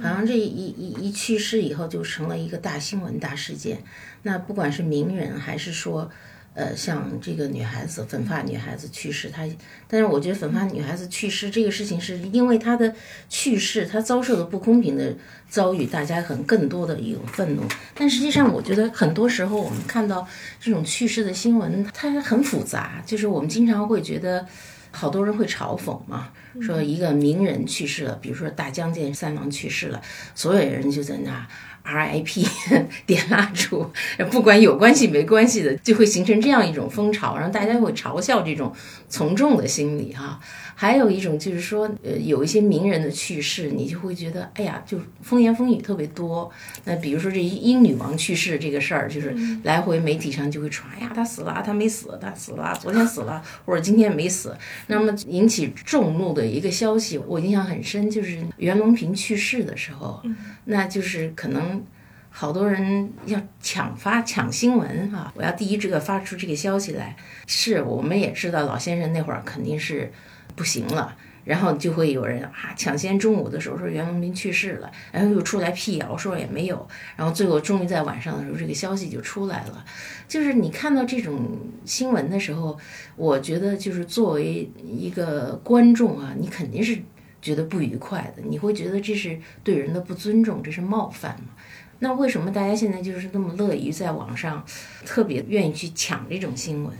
[0.00, 3.82] 好像这一一一去世以后就成了一个大新闻、大事件。
[4.22, 6.10] 那不管是名人还是说，
[6.54, 9.48] 呃，像这个女孩子粉发女孩子去世，她，
[9.86, 12.94] 但是我觉得粉发女孩子去世这个事情是因为她的
[13.28, 15.14] 去世，她遭受的不公平的
[15.48, 17.62] 遭遇，大家很更多的一种愤怒。
[17.94, 20.26] 但实际上，我觉得很多时候我们看到
[20.60, 24.46] 这种去世的新闻，它很复杂，就是我们经常会觉得。
[24.92, 30.00] 好多人会嘲讽嘛，说一个名人去世了，比如说大将军三郎去世了，
[30.34, 31.46] 所有人就在那
[31.82, 32.46] RIP
[33.06, 33.90] 点蜡烛，
[34.30, 38.72] 不管有关系没关系的，就会形成这样一种风潮，然后大家会嘲笑这种
[39.10, 40.40] 从众的心理哈。
[40.74, 46.50] 还有一种就是说，呃，有一些名人的去世，你就会觉得，哎呀，就风言风语特别多。
[46.86, 54.56] 那比如说这英女王去世这个事儿，就是来回媒体上就会传，哎呀，她死了，她没死，她死了，昨天死了，或者今天没死。
[54.86, 60.22] 那么引起众怒的一个消息，我印象很深，就是袁隆平去世的时候，
[60.64, 61.84] 那就是可能
[62.30, 67.14] 好多人要抢发抢新闻哈，我要第一这个发出这个消息来。
[67.46, 70.12] 是我们也知道，老先生那会儿肯定是。
[70.56, 76.86] 不行了，然后就会有人啊抢先中午的时候说袁隆平去世了，然后又出来辟谣说也没有，
[77.16, 79.84] 然后最后终于在晚上的时候这个消息就出来了。
[80.28, 82.76] 就是你看到这种新闻的时候，
[83.16, 86.98] 我觉得就是作为一个观众啊，你肯定是
[87.40, 91.54] 觉得不愉快的，你会觉得这是对人的不尊重，这是冒犯嘛？
[92.00, 94.64] 那为什么大家现在就是那么乐于在网上
[95.04, 96.92] 特别愿意去抢这种新闻？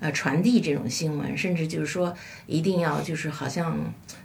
[0.00, 2.14] 呃，传递这种新闻，甚至就是说，
[2.46, 3.76] 一定要就是好像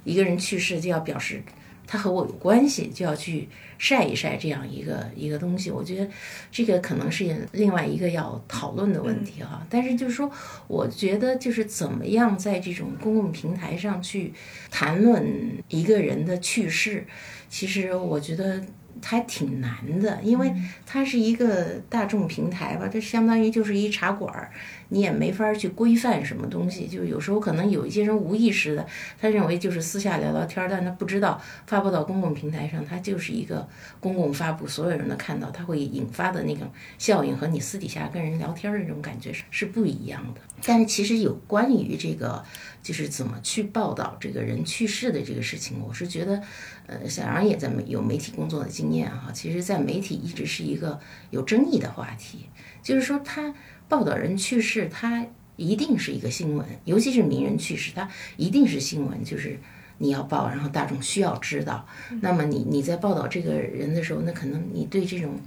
[0.04, 1.42] 一个人去世就要表示
[1.88, 3.50] 他和我有关系，就要去
[3.80, 5.72] 晒一晒这样一个一个东西。
[5.72, 6.08] 我觉得
[6.52, 9.66] 这个可能是另外一个要讨论的问题哈。
[9.68, 10.32] 但是就是说，
[10.68, 14.32] 我觉得就是怎么样在这种公共平台上去
[14.70, 15.26] 谈论
[15.70, 17.04] 一个人的去世，
[17.50, 18.64] 其实我觉得。
[19.02, 20.54] 还挺难的，因为
[20.86, 24.52] 它是一个大众平台吧，它相当于就是一茶馆儿，
[24.90, 26.88] 你也没法去规范什么东西。
[26.88, 28.86] 就有时候可能有一些人无意识的，
[29.20, 33.68] 他认为就是私下聊聊天儿，但他不知道发布到公共平台上，它就是一个
[34.00, 40.42] 公共发布，所有人都看到，它会引发的那种效应和你私底下跟人聊天的那种感觉是是不一样的。
[40.66, 42.44] 但是其实有关于这个。
[42.84, 46.44] 就是怎么去报道这个人去世的这个事情，我是觉得，
[46.88, 49.32] 呃，小杨也在有媒体工作的经验哈。
[49.34, 52.46] 其实，在媒体一直是一个有争议的话题，
[52.82, 53.54] 就是说他
[53.88, 55.26] 报道人去世，他
[55.56, 59.60] 一定是一个新闻，尤其是名人去世，他一定是新闻，就是
[59.98, 61.86] 你要报，然后大众需要知道。
[62.22, 65.40] 那么你你在报道这个人的时候，那可能你对这种。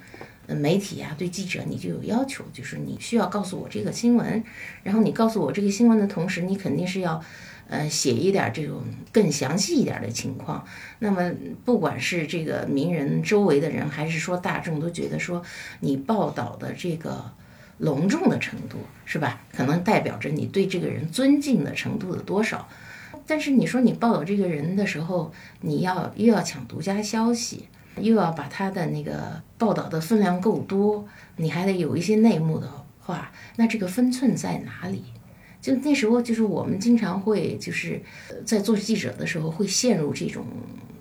[0.48, 4.44] 媒体啊，对记者你就有要求，就是你需要告诉我这个新闻，
[4.84, 7.20] 然后你告诉我这个新闻的同时，你肯定是要，
[7.68, 10.64] 呃，写一点这种更详细一点的情况。
[10.98, 11.32] 那么，
[11.64, 15.42] 不管是这个名人周围的人，还是说大众，都觉得说
[15.80, 17.32] 你报道的这个
[17.78, 19.40] 隆重的程度，是吧？
[19.52, 22.68] 可能代表着你对这个人尊敬的程度的多少。
[23.26, 27.68] 但是你说你报道这个人的时候，你要又要抢独家消息。
[27.98, 31.08] 又要把他的那个报道的分量够多，
[31.38, 35.02] 你还得有一些内幕的话，那这个分寸在哪里？
[35.60, 38.00] 就那时候，就是我们经常会就是
[38.44, 40.44] 在做记者的时候会陷入这种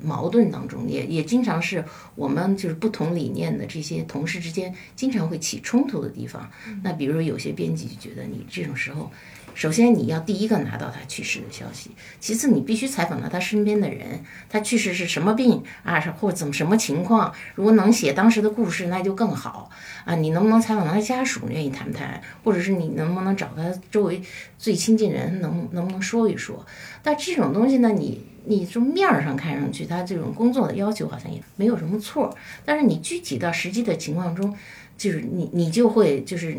[0.02, 1.84] 矛盾当中，也也经常是
[2.16, 6.50] 我们就是不同理念的这些同事之间经常会起冲突的地方。
[6.84, 9.12] 那比如说有些编辑就觉得你这种时候。
[9.56, 17.34] 首先，你要第一个拿到他去世的消息；其次，你必须采访到他身边的人，他去世是什么病啊，或怎么什么情况？
[17.56, 19.72] 如果能写当时的故事，那就更好
[20.04, 20.14] 啊！
[20.14, 22.22] 你能不能采访到他家属，愿意谈谈？
[22.44, 24.22] 或者是你能不能找他周围
[24.58, 26.66] 最亲近人，能能不能说一说？
[27.02, 32.36] 但这种东西呢，你你从面儿上看上去，他这种工作的要求好像也没有什么错，
[32.66, 34.54] 但是你具体到实际的情况中，
[34.98, 36.58] 就是你你就会就是。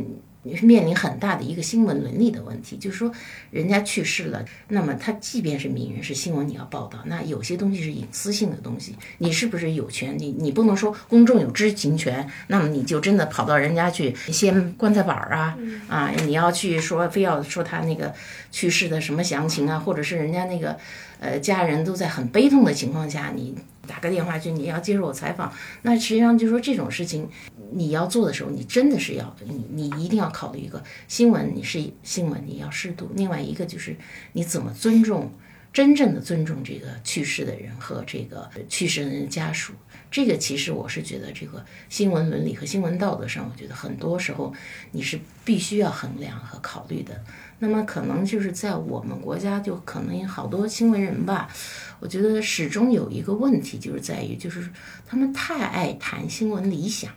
[0.63, 3.11] 面临很大的一个新闻伦理的问题，就是说，
[3.51, 10.17] 人家去世了，那么他即便是名人，是新闻你要报道，那有些东西是隐私性的东西，你是不是有权？
[10.19, 16.13] 你你不能说公众有知情权，那么你就真的跑到人家去掀棺材板儿啊啊！
[16.25, 18.15] 你要去说非要说他那个
[18.51, 20.77] 去世的什么详情啊，或者是人家那个
[21.21, 23.55] 呃家人都在很悲痛的情况下，你
[23.87, 27.29] 打个电话去，你要接受我采访，那实际上就说这种事情。
[27.73, 33.11] 你要做的时候，你真的是要你你一定要考虑一个新闻，你是新闻，你要适度。
[33.15, 33.97] 另外一个就是
[34.33, 35.31] 你怎么尊重
[35.73, 39.73] 真正的尊重这个去世的人和这个去世人的家属。
[40.09, 44.55] 这个其实我是觉得，这个新闻伦理和新闻道德上，我觉得很多时候
[44.93, 47.21] 你是必须要衡量和考虑的。
[47.59, 51.49] 那么可能就是在我们国家，就可能好多新闻人吧，
[52.01, 54.71] 我觉得始终有一个问题，就是在于就是
[55.05, 57.11] 他们太爱谈新闻理想。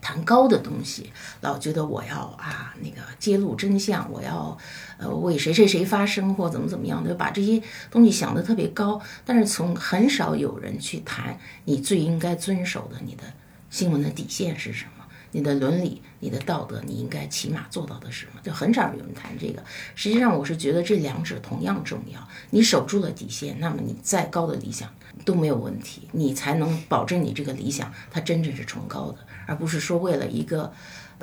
[0.00, 4.56] 谈高的东西，老觉得我要啊那个揭露真相，我要
[4.98, 9.00] 呃为谁谁谁发声或怎么怎么样，就把这些东西想得特别高。
[9.24, 13.24] 但是从很少有人去谈你最应该遵守的你的
[13.68, 18.40] 新闻的底线是什么，你的伦理、你的道德，你应该起码做到的是什么？
[18.42, 19.62] 就很少有人谈这个。
[19.94, 22.26] 实际上，我是觉得这两者同样重要。
[22.50, 24.92] 你守住了底线，那么你再高的理想
[25.24, 29.18] 都没有问题，你才能保证你这个理想它真正是崇高的。
[29.46, 30.72] 而不是说为了一个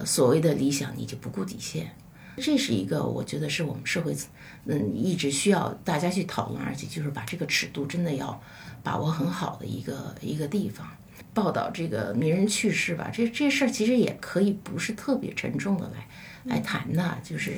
[0.05, 1.95] 所谓的理想你就不顾底线，
[2.38, 4.15] 这是一个我觉得是我们社会
[4.65, 8.41] 嗯一直需要大家去讨论，而且就是把这个尺度真的要
[8.84, 10.88] 把握很好的一个一个地方。
[11.34, 16.07] 报道这个名人去世吧，这这事儿其实也可以不是特别沉重的来
[16.43, 17.53] 来谈的，就是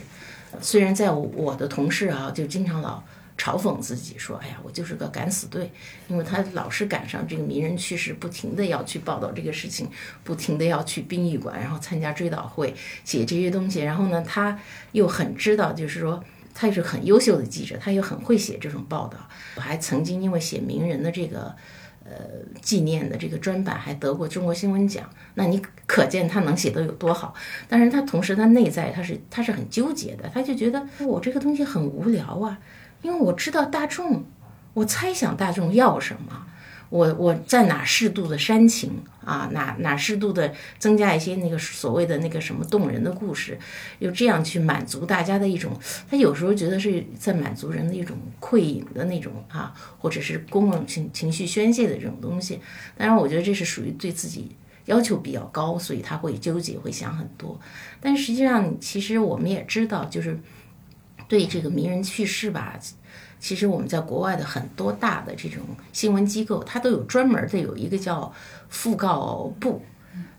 [0.62, 3.03] 虽然在我的同事啊，就经常老。
[3.39, 5.71] 嘲讽自己说：“哎呀，我就是个敢死队，
[6.09, 9.89] 因为他老是赶上这个名人去世，不停的要去报道这个事情，
[10.25, 12.75] 不停的要去殡仪馆，然后参加追悼会，
[13.05, 13.79] 写这些东西。
[13.79, 14.59] 然后呢，他
[14.91, 16.21] 又很知道，就是说
[16.53, 19.17] 他也是很优秀的记者，他又很会写这种报道。
[19.55, 21.55] 我还曾经因为写名人的这个
[22.03, 22.11] 呃
[22.61, 25.09] 纪念的这个专版，还得过中国新闻奖。
[25.35, 27.33] 那你可见他能写得有多好。
[27.69, 32.59] 但是他同时他内在他是他是很纠结的，他就觉得我这个东西很无聊啊，
[33.02, 34.24] 因为我知道大众，
[34.74, 36.45] 我猜想大众要什么。
[36.89, 38.91] 我我在哪适度的煽情
[39.24, 43.56] 啊，哪哪适度的增加一些那个所谓的那个什么动人的故事，
[44.00, 45.72] 又这样去满足大家的一种，
[46.10, 52.60] 他有时候觉得是在满足人的一种窥隐的那种啊，或者是公共情情绪宣泄的这种东西。
[52.97, 57.60] 当然，我觉得这是属于对自己要求比较高，所以他会纠结，会想很多。
[58.02, 60.39] 但实际上，其实我们也知道，就是
[61.30, 62.77] 对这个名人去世吧。
[63.39, 65.61] 其实我们在国外的很多大的这种
[65.93, 68.34] 新闻机构，它都有专门的有一个叫
[68.69, 69.82] 讣告部，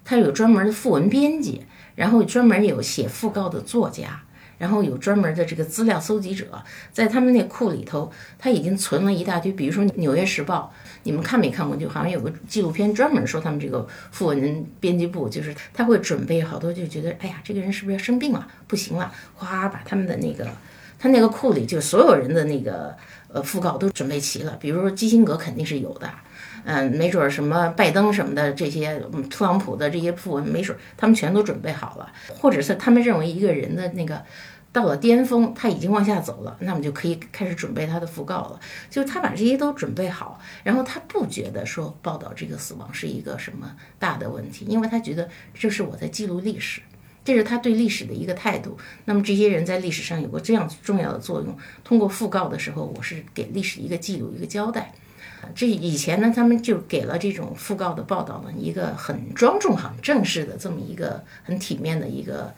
[0.05, 1.63] 它有专门的讣文编辑，
[1.95, 4.21] 然后专门有写讣告的作家，
[4.59, 6.63] 然后有专门的这个资料搜集者，
[6.93, 9.51] 在他们那库里头，他已经存了一大堆。
[9.51, 10.71] 比如说《纽约时报》，
[11.05, 11.75] 你们看没看过？
[11.75, 18.47] 就好像有个纪录片专门说他们这个讣文编辑部，就是他会准备好多，就觉得哎呀，这个人是不是要生病了？
[18.67, 20.47] 不行了，哗把他们的那个。
[21.01, 22.95] 他那个库里就所有人的那个
[23.33, 26.11] 呃讣告都准备齐了，比如说基辛格肯定是有的，
[26.65, 34.23] 嗯，没准什么拜登什么的这些，特朗普的这些讣文，没准他们全都准备好了，或者是他们认为一个人的那个
[34.73, 38.61] 到了巅峰，他已经往下走了，那么就可以开始准备他的讣告了。
[38.91, 46.83] 就他把这些都准备好，然后他不觉得说报道这个死亡是一个什么大的问题，因为他觉得这是我在记录历史。
[47.25, 48.77] 这是他对历史的一个态度。
[49.05, 51.57] 那么这些人在历史上有过这样重要的作用。
[51.85, 54.93] 通过讣告的时候，我是给历史一个记录、一个交代。
[55.55, 62.55] 这以前呢，他们就给了这种讣告的报道呢一个很庄重、很正式的这么一个很体面的一个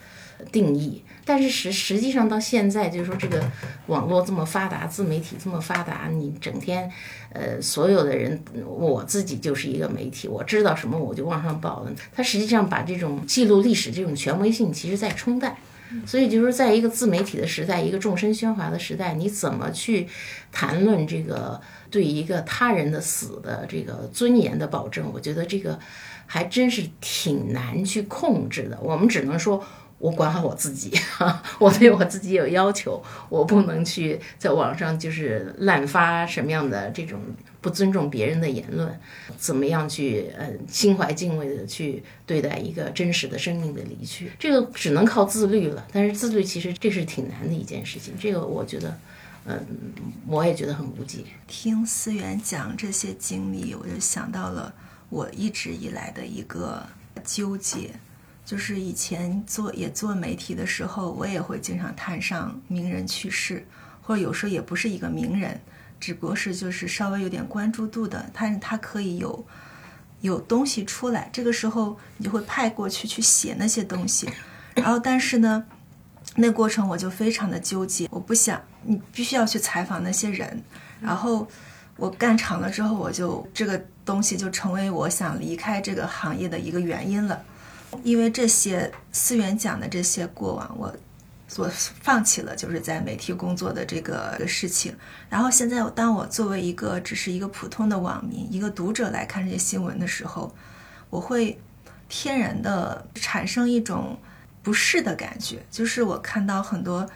[0.51, 1.03] 定义。
[1.35, 3.43] 但是实实际上到现在，就是说这个
[3.87, 6.93] 网络这么发达，自媒体这么发达，你整天，
[7.33, 11.93] 呃，所有的人，我自己就是一个媒体，我知道什么我就往上报了。
[12.14, 15.57] 它实际上把这种记录历史这种权威性，其实在冲淡。
[16.05, 20.07] 所以就是在一个自媒体的时代，一个众生喧哗的时代，你怎么去
[20.51, 21.59] 谈论这个
[21.91, 25.11] 对一个他人的死的这个尊严的保证？
[25.14, 25.78] 我觉得这个
[26.26, 28.78] 还真是挺难去控制的。
[28.83, 29.64] 我们只能说。
[30.03, 30.91] 我管好我自己，
[31.61, 37.21] 我对我自己有要求，我不能去在网上就是滥发什么样的这种
[37.61, 38.93] 不尊重别人的言论，
[39.39, 45.87] 怎么样去呃心怀敬畏的去对待一个真实的生命的离去，这个只能靠自律了。
[45.93, 48.99] 但是自律其实这是挺难的一件事情，这个我觉得，
[49.47, 49.65] 嗯，
[50.27, 51.19] 我也觉得很无解。
[51.47, 54.75] 听思源讲这些经历，我就想到了
[55.11, 56.85] 我一直以来的一个
[57.23, 57.91] 纠结。
[58.45, 63.66] 就是以前做也做媒体的时候，我也会经常摊上名人去世，
[64.03, 65.61] 或者有时候也不是一个名人，
[66.01, 69.47] 只不过是就是稍微有点关注度的，但是他可以有
[70.20, 74.28] 有东西出来，这个时候你就会派过去去写那些东西，
[74.74, 75.64] 然后但是呢，
[76.34, 80.62] 那过程我就非常的纠结，我不想你必须要去采访那些人，
[81.01, 81.47] 然后
[81.97, 87.45] 我干长了之后，我就这个东西就成为我想离开这个行业的一个原因了。
[88.03, 90.93] 因为这些思源讲的这些过往，我
[91.47, 91.70] 所
[92.01, 94.97] 放弃了就是在媒体工作的这个事情。
[95.28, 100.55] 然后现在，当我作为一个只是一个普通的网民、一个读者来看这些新闻的时候，
[101.11, 101.61] 我会
[102.09, 104.18] 天然的产生一种
[104.62, 105.62] 不适的感觉。
[105.70, 107.07] 就是我看到很多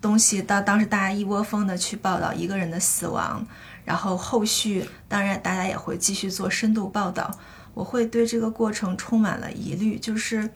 [0.00, 3.44] 东西，当当时大家一窝蜂的去报道一个人的死亡，
[3.84, 7.36] 然后后续当然大家也会继续做深度报道。
[7.78, 10.50] 我会对这个过程充满了疑虑，就是，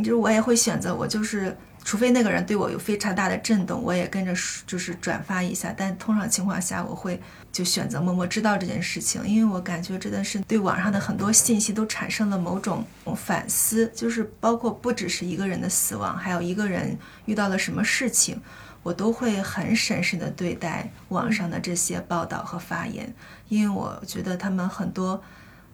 [0.00, 4.34] 就是我也会选择，我就是，除非那个人对我有非常大的震动，我也跟着
[4.66, 5.74] 就是转发一下。
[5.74, 7.18] 但通常情况下，我会
[7.50, 12.84] 就选择默默知道这件事情，因为我感觉真的是对网上的很多信息都产生了某种
[13.16, 18.38] 反思，就是包括不只是一个人的死亡，还有一个人遇到了什么事情，
[18.82, 23.10] 我都会很审慎的对待网上的这些报道和发言，
[23.48, 25.22] 因为我觉得他们很多。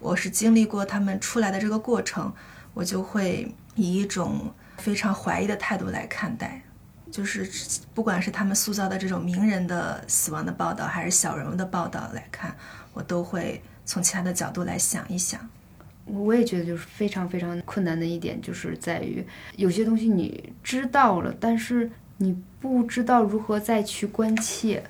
[0.04, 2.30] 我是经历过他们出来的这个过程，
[2.74, 6.62] 我就会以一种非常怀疑的态度来看待，
[7.10, 7.50] 就是
[7.94, 12.54] 不管是他们塑造的这种名人的死亡的报道，还是小人物的报道来看，
[12.92, 15.40] 我都会从其他的角度来想一想。
[16.04, 19.26] 我也觉得就是非常非常困难的一点，就是在于
[19.56, 24.84] 有些东西你知道了，但是你不知道如何再去关切。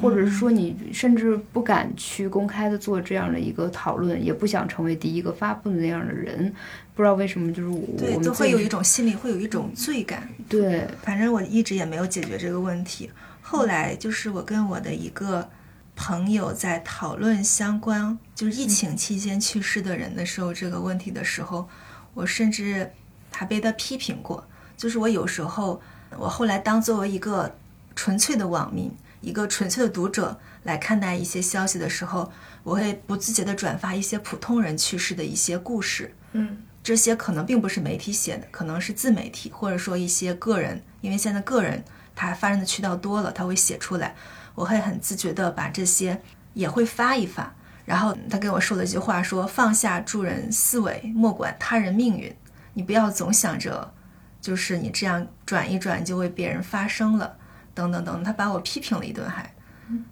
[0.00, 6.52] 或者是说，你甚至不敢去公开的做这样的一个讨论，也不想成为第一个发布的那样的人。
[6.94, 10.28] 不知道为什么，就是我对，都会有一种心里会有一种罪感。
[10.48, 13.08] 对，反正我一直也没有解决这个问题。
[13.40, 15.48] 后来就是我跟我的一个
[15.94, 21.68] 朋友在讨论相关就是疫情期间去世的人的时候，这个问题的时候，
[22.14, 22.90] 我甚至
[23.30, 24.44] 还被他批评过。
[24.76, 25.80] 就是我有时候，
[26.18, 27.52] 我后来当作为一个
[27.94, 28.90] 纯粹的网民，
[29.20, 36.14] 一个纯粹的读者来看待一些消息的时候，我会不自觉地转发一些普通人去世的一些故事。
[36.32, 44.14] 嗯这些可能并不是媒体写的，可能是自媒体，或者说一些个人，因为现在个人他发生的渠道多了，他会写出来。
[44.54, 46.20] 我会很自觉地把这些
[46.54, 47.54] 也会发一发。
[47.84, 52.34] 然后他跟我说了一句话说：“放下助人思维，莫管他人命运。
[52.74, 53.92] 你不要总想着，
[54.40, 57.37] 就是你这样转一转就为别人发声了，
[57.78, 59.54] 等等等。”他把我批评了一顿还。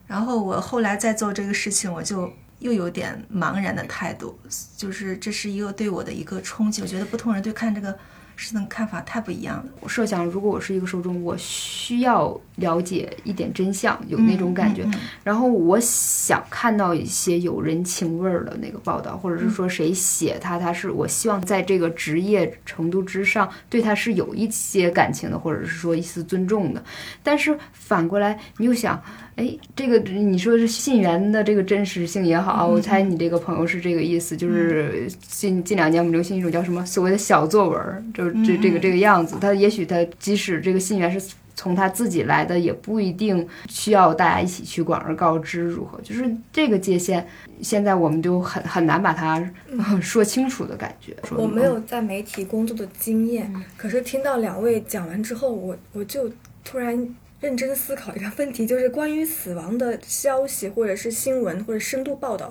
[0.06, 4.38] 然后我后来再做这个事情，我就又有点茫然的态度，
[4.76, 6.80] 就是这是一个对我的一个冲击。
[6.80, 7.98] 我觉得不同人对看这个
[8.36, 9.64] 事情的看法太不一样了。
[9.80, 14.82] 我设想，如果我是一个受众，我需要了解一点真相，有那种感觉。
[14.84, 26.84] 嗯嗯嗯然后我想看到一些有人情味儿的那个报道，或者是说谁写他，他是我希望在这个职业程度之上，对他是有一些感情的，或者是说一丝尊重的。
[27.22, 29.02] 但是反过来，你又想，
[29.36, 39.36] 哎，这个你说是信源的这个真实性也好啊，我猜你这个朋友是这个意思，就是近近两年我们流行一种叫什么所谓的小作文儿，就是这这个这个样子。
[39.38, 46.00] 他也许他即使这个信源是从他自己来的，也不一定需要大家一起去广而告之如何。
[46.00, 47.22] 就是这个界限，
[47.60, 49.34] 现在我们就很很难把它、
[49.76, 51.14] 呃 说清楚的感觉。
[51.24, 56.30] 说我没有在媒体工作的经验，可是听到两位讲完之后，我我就
[56.64, 57.06] 突然
[57.40, 62.50] 认真思考一个问题，就是关于死亡的消息或者是新闻或者深度报道，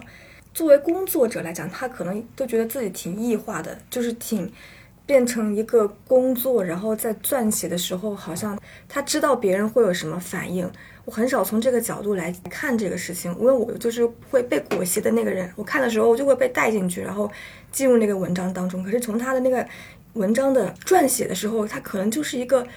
[0.54, 4.52] 作为工作者来讲，他可能都觉得自己挺异化的，就是挺。
[5.08, 8.60] 变成一个工作，然后在撰写的时候，好像
[8.90, 10.68] 他知道别人会有什么反应。
[11.06, 15.48] 我很少从这个角度来看这个事情，因为我就是会被裹挟的那个人。
[15.56, 17.32] 我看的时候，我就会被带进去，然后
[17.72, 18.84] 进入那个文章当中。
[18.84, 19.64] 可是从他的那个
[20.14, 22.68] 文章的撰写的时候，他可能就是一个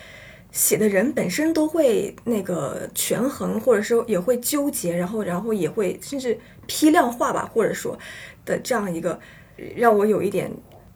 [0.51, 7.99] 写的人本身都会那个权衡，或者说也会纠结，然后然后也会甚至批量化吧，或者说
[8.45, 9.19] 的这样一个，
[9.77, 10.51] 让我有一点。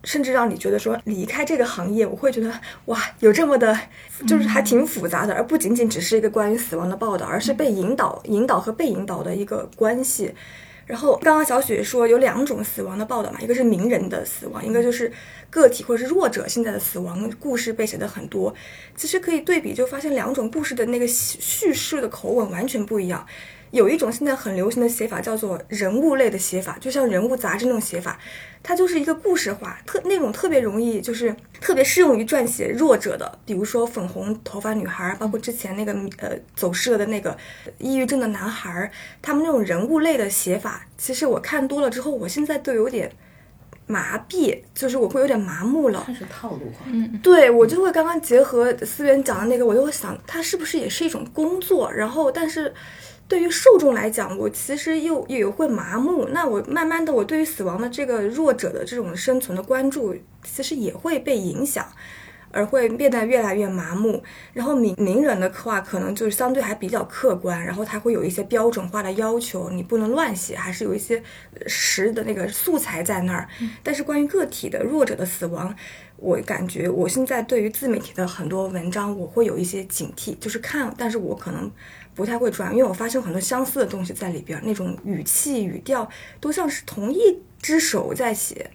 [0.05, 2.53] 甚至让你觉得说离开这个行业，我会觉得
[2.87, 3.79] 哇，有这么的，
[4.27, 10.35] 就是还挺复杂的，而不仅仅只是一个关于死亡的报道，而是被引导、引导和被引导的一个关系。
[10.87, 15.11] 然后刚刚小雪说有两种死亡的报道嘛，一个是名人的死亡，一个就是
[15.49, 18.55] 个体或者是弱者现在的死亡故事被写的很多。
[18.97, 23.27] 其实可以对比，就发现两种故事的那个叙事的口吻完全不一样。
[23.73, 28.19] 有一种现在很流行的写法叫做人物类的写法，就像人物杂志那种写法，
[28.63, 37.37] 它就是一个故事化，特那种特别容易，就是特别适用于撰写弱者的，比如说粉红头发女孩，包括之前那个呃走失了的那个
[37.79, 38.93] 抑郁症的男孩，
[39.23, 43.11] 他们那种人物类的写法，其实我看多了之后，我现在都有点
[43.87, 46.05] 麻痹，就是我会有点麻木了。
[46.07, 46.85] 它是套路化。
[46.87, 51.91] 嗯，对我就会刚刚结合思源讲的那个，我就会想，它是不是也是一种工作？
[51.91, 52.73] 然后，但是
[53.29, 56.29] 对于受众来讲，我其实又也会麻木。
[56.31, 60.15] 那我慢慢的，我对于死亡的这个弱者的这种生存的关注，
[60.45, 61.87] 其实也会被影响。
[62.55, 71.23] 而会变得越来越麻木，然后名名人的话可能就是相对还比较客观，然后他会有一些标准化的要求，你不能乱写，还是有一些
[71.67, 73.49] 实的那个素材在那儿。
[73.83, 75.75] 但是关于个体的弱者的死亡，
[76.19, 81.71] 我感觉我现在对于自媒体的很多文章，我会有一些警惕，就是看，但是我可能
[82.15, 86.09] 不太会转，因为我发现很多相似的东西在里边，那种语气语调
[86.41, 87.19] 都像是同一
[87.61, 88.71] 只手在写。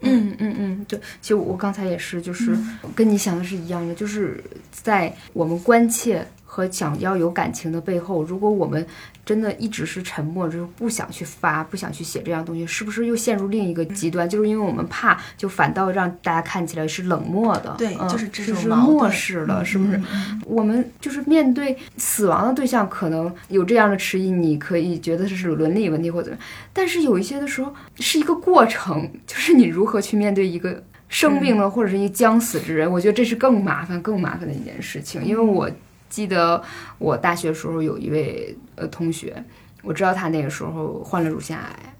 [0.00, 2.56] 嗯嗯嗯，对，其实我刚才也是，就是
[2.94, 8.86] 跟你想的是一样的，就是在我们关切和想要有感情的背后，如果我们
[9.28, 14.26] 真的一直是沉默，就是不想去发，不想去写这样东西，是不是又陷入另一个极端？
[14.26, 20.00] 就是因为我们怕，就反倒让大家看起来是冷漠的，对嗯、就是这种漠视了，是不是？
[20.46, 26.34] 我们就是面对死亡的对象，可能有这样的迟疑，你可以觉得这是伦理问题或者，
[26.72, 35.22] 但是有一些的时候是一个过程，就是你如何去面对一个生病了或者是一个将死之人，我觉得这是更麻烦、更麻烦的一件事情。
[35.22, 35.70] 因为我
[36.08, 36.62] 记得
[36.98, 39.44] 我大学时候有一位呃同学，
[39.82, 41.94] 我知道他那个时候患了乳腺癌，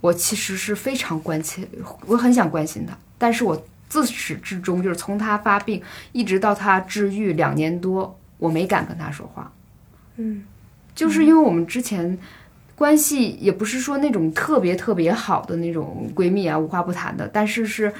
[0.00, 1.66] 我其实是非常关切，
[2.06, 5.80] 我很想关心他，但是我自始至终就是从他发病
[6.12, 9.52] 一直到他治愈两年多，我没敢跟他说话，
[10.16, 10.44] 嗯
[10.94, 12.18] 就是因为我们之前
[12.74, 17.92] 关系也不是说那种特别特别好的那种闺蜜啊，无话不谈的，但是是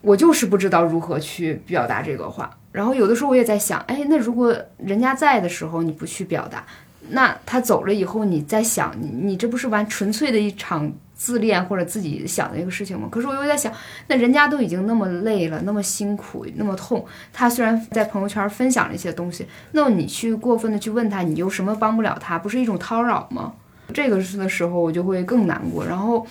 [0.00, 2.50] 我就是不知道如何去表达这个话。
[2.78, 6.64] 然后有的时候我也在想，哎，那如果人家在的时候你不去表达，
[7.08, 13.08] 那他走了以后你在想，你你这不是完纯粹的一场自恋或者自己想的一个事情吗？
[13.10, 13.72] 可是我又在想，
[14.06, 23.54] 那人家都已经那么累了，那么辛苦，那么痛，他虽然在朋友圈分享了一些东西，那么你去过分的去问他，你有什么帮不了他，不是一种叨扰吗？
[23.92, 25.84] 这个的时候我就会更难过。
[25.84, 26.24] 然后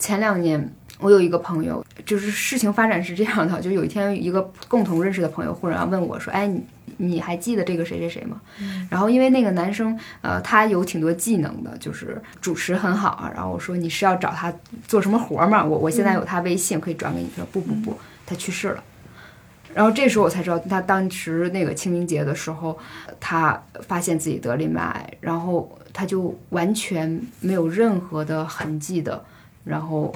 [0.00, 0.68] 前两年。
[1.02, 6.64] 我有一个朋友，就是事情发展是这样的，就有一天一个共同认识的朋友忽然问我说：“哎，你
[6.96, 8.40] 你还记得这个谁谁谁吗？”
[8.88, 13.30] 然后因为那个男生，呃，他有挺多技能的，就是主持很好啊。
[13.34, 14.54] 然后我说：“你是要找他
[14.86, 17.28] 做什么活吗？”我我现在有他微信可以转给你。
[17.34, 18.84] 说不不不，他去世了。
[19.74, 22.78] 然后这时候我才知道，他当时那个清明节的时候，
[23.18, 29.24] 他发现自己得淋巴癌，然后他就完全没有任何的痕迹的，
[29.64, 30.14] 然后。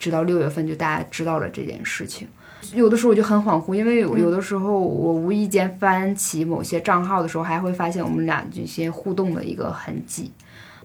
[0.00, 2.26] 直到六月份，就大家知道了这件事情。
[2.74, 10.30] 有的时候我就很恍惚，因为有的时候我无意间翻起某些账号的时候，还会发现我们俩这些互动的一个痕迹。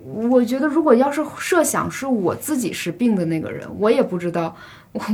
[0.02, 4.56] 我觉得，如果要是设想是我自己是病的那个人，我也不知道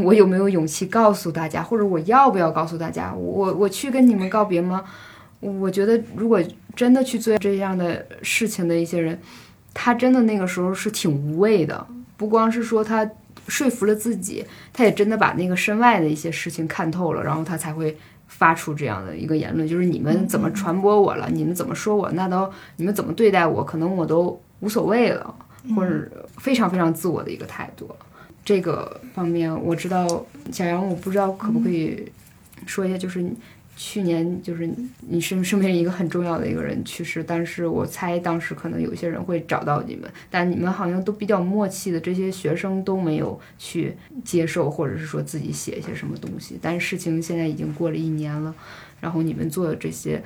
[0.03, 4.83] 我有没有勇气告诉大家，或者我要不要告诉大家，我我去跟你们告别吗？
[5.39, 6.39] 我觉得，如果
[6.75, 9.19] 真的去做这样的事情的一些人，
[9.73, 11.87] 他真的那个时候是挺无畏的，
[12.17, 13.09] 不光是说他。
[13.47, 25.35] 说服了自己，他也真的把那个身外的一些事情看透了，然后他才会发出这样的一个言论，就是你们怎么传播我了，你们怎么说我，那都你们怎么对待我，可能我都无所谓了，
[25.75, 27.89] 或者非常非常自我的一个态度。
[28.43, 32.11] 这个方面我知道，小杨，我不知道可不可以
[32.65, 33.25] 说一下，就是。
[33.83, 46.59] 去年就是你身身边一个很重要的一个人去世，但是我猜当时可能有些人会找到你们，但你们好像都比较默契的，这些学生都没有去接受，或者是说自己写一些什么东西。
[46.61, 48.53] 但是事情现在已经过了一年了，
[48.99, 50.23] 然后你们做的这些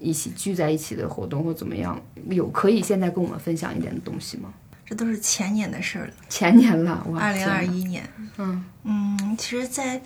[0.00, 2.00] 一起聚在一起的活动或怎么样，
[2.30, 4.50] 有可以现在跟我们分享一点的东西吗？
[4.86, 8.02] 这都是前年的事儿了，前年了，二零二一年。
[8.38, 10.00] 嗯嗯，其实，在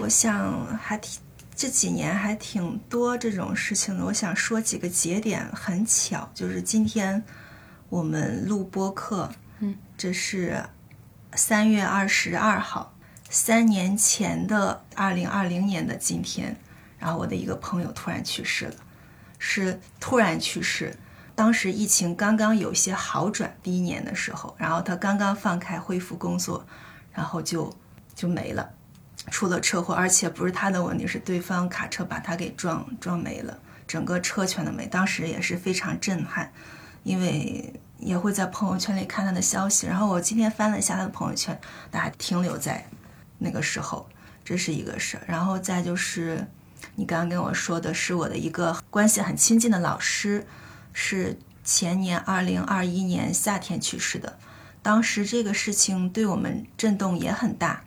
[0.00, 1.22] 我想还挺。
[1.56, 7.22] 这几年还挺多这种事情的，我想说几个节点，很巧，就是今天
[7.88, 9.30] 我们录播课，
[9.60, 10.64] 嗯，这是
[11.34, 12.96] 三月二十二号，
[13.30, 16.56] 三年前的二零二零年的今天，
[16.98, 18.74] 然后我的一个朋友突然去世了，
[19.38, 20.96] 是突然去世，
[21.36, 26.66] 当时疫情刚刚有些好转，第一年的时候，然后他刚刚放开恢复工作，
[27.12, 27.72] 然后就
[28.12, 28.70] 就没了。
[29.30, 34.86] 出了车祸，而且不是他的问题，是对方卡车把他给撞撞没了，整个车全都没。
[34.86, 36.52] 当时也是非常震撼，
[37.02, 39.86] 因为也会在朋友圈里看他的消息。
[39.86, 41.58] 然后我今天翻了一下他的朋友圈，
[41.90, 42.86] 他还停留在
[43.38, 44.06] 那个时候，
[44.44, 45.22] 这是一个事儿。
[45.26, 46.46] 然后再就是
[46.94, 50.46] 你刚刚跟我说的是我的一个关系很亲近的老师，
[50.92, 54.38] 是前年二零二一年夏天去世的。
[54.82, 57.82] 当时这个事情对我们震动也很大。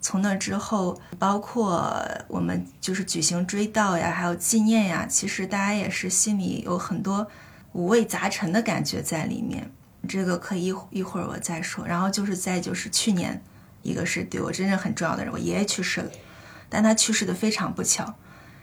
[0.00, 1.94] 从那之后，包括
[2.26, 7.26] 我们就是举行追悼呀，还有纪念呀，其实大家也是心里有很多
[7.72, 9.70] 五味杂陈的感觉在里面。
[10.08, 11.86] 这个可以一一会儿我再说。
[11.86, 13.42] 然后就是在就是去年，
[13.82, 16.10] 一个是对我真正很重要的人，我爷爷去世了，
[16.68, 18.14] 但他去世的非常不巧，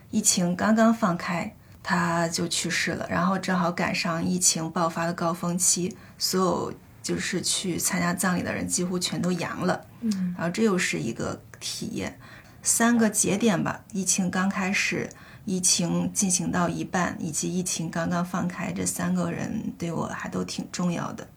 [0.10, 6.74] 疫情刚刚放开，他就去世了，然后正好赶上疫情爆发的高峰期，所有。
[7.04, 12.20] 就是去参加葬礼的人几乎全都阳了，嗯，然后这又是一个体验，
[12.62, 13.84] 三个节点吧。
[13.94, 15.10] 疫情刚开始，
[15.46, 21.28] 疫情进行到一半，以及疫情刚刚放开，这三个人对我还都挺重要的。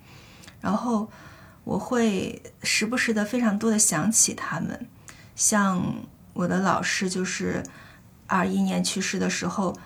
[0.60, 1.10] 然后
[1.64, 4.86] 我会时不时的非常多的想起他们，
[5.34, 5.82] 像
[6.32, 7.62] 我的老师，就是
[8.26, 9.76] 二一年去世的时候，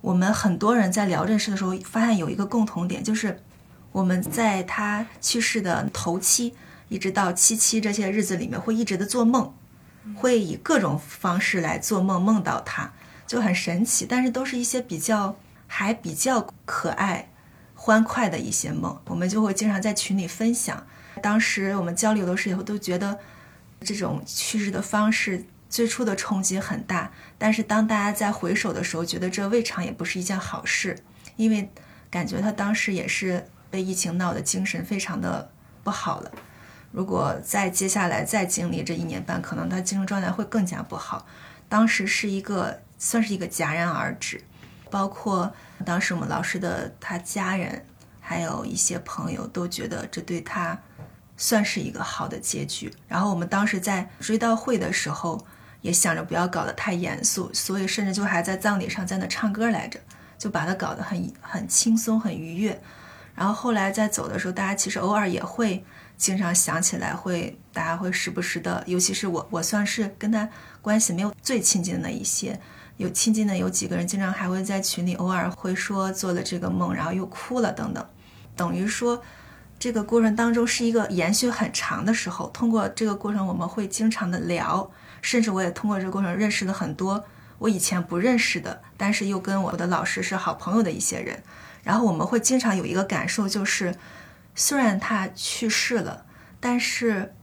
[0.00, 3.42] 我们很多人在聊这事的时候，发现有一个共同点，就是。
[3.92, 6.54] 我们在他去世的头七，
[6.92, 9.54] 一直到七七这些日子里面，会一直的做梦，
[10.14, 12.92] 会以各种方式来做梦，梦到他
[13.26, 14.04] 就很神奇。
[14.06, 15.34] 但是都是一些比较
[15.66, 17.30] 还比较可爱、
[17.74, 20.86] 欢快的一些梦，我们就会经常在群里分享。
[21.22, 23.18] 当时我们交流的时候，都觉得
[23.80, 30.98] 这种去世的方式最初的冲击很大，但是当大家在回首的时候，觉得这未尝也不是一件好事，
[31.36, 31.70] 因为
[32.10, 33.48] 感觉他当时也是。
[33.72, 35.50] 被疫情闹得精神非常的
[35.82, 36.30] 不好了，
[36.92, 41.26] 如果再接下来再经历这一年半，可能他精神状态会更加不好。
[41.68, 44.40] 当时是一个算是一个戛然而止，
[44.90, 45.50] 包括
[45.86, 47.84] 当时我们老师的他家人，
[48.20, 50.78] 还有一些朋友都觉得这对他
[51.38, 52.92] 算是一个好的结局。
[53.08, 55.42] 然后我们当时在追悼会的时候，
[55.80, 59.98] 也想着不要搞得太严肃，所以甚至就还在葬礼上在那唱歌来着，
[60.36, 62.78] 就把它搞得很很轻松、很愉悦。
[63.34, 65.82] 然后后来在走的时候，大家其实偶尔也会
[66.22, 70.48] 经常想起来，会大家会时不时的，尤其是我，我算是跟他
[70.80, 72.60] 关系没有最亲近的一些，
[72.96, 78.06] 有亲近的有几个人，经常还会在群里偶尔会说做了这个梦，然后又哭了等等，
[78.54, 79.20] 等于说
[79.80, 82.48] 这个过程当中是一个延续很长的时候。
[82.50, 84.88] 通过这个过程，我们会经常的聊，
[85.22, 87.24] 甚至我也通过这个过程认识了很多
[87.58, 91.42] 我以前不认识的，但是又跟我的老师是好朋友的一些人。
[91.82, 93.92] 然后我们会经常有一个感受，就是
[94.54, 96.26] 虽然他去世了，
[96.60, 97.34] 但是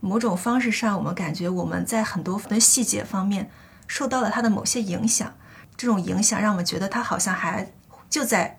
[0.00, 3.50] 某种方式上，我们感觉我们在很多的细节方面
[3.86, 5.34] 受到了他的某些影响。
[5.76, 7.72] 这种影响让我们觉得他好像还
[8.10, 8.58] 就在，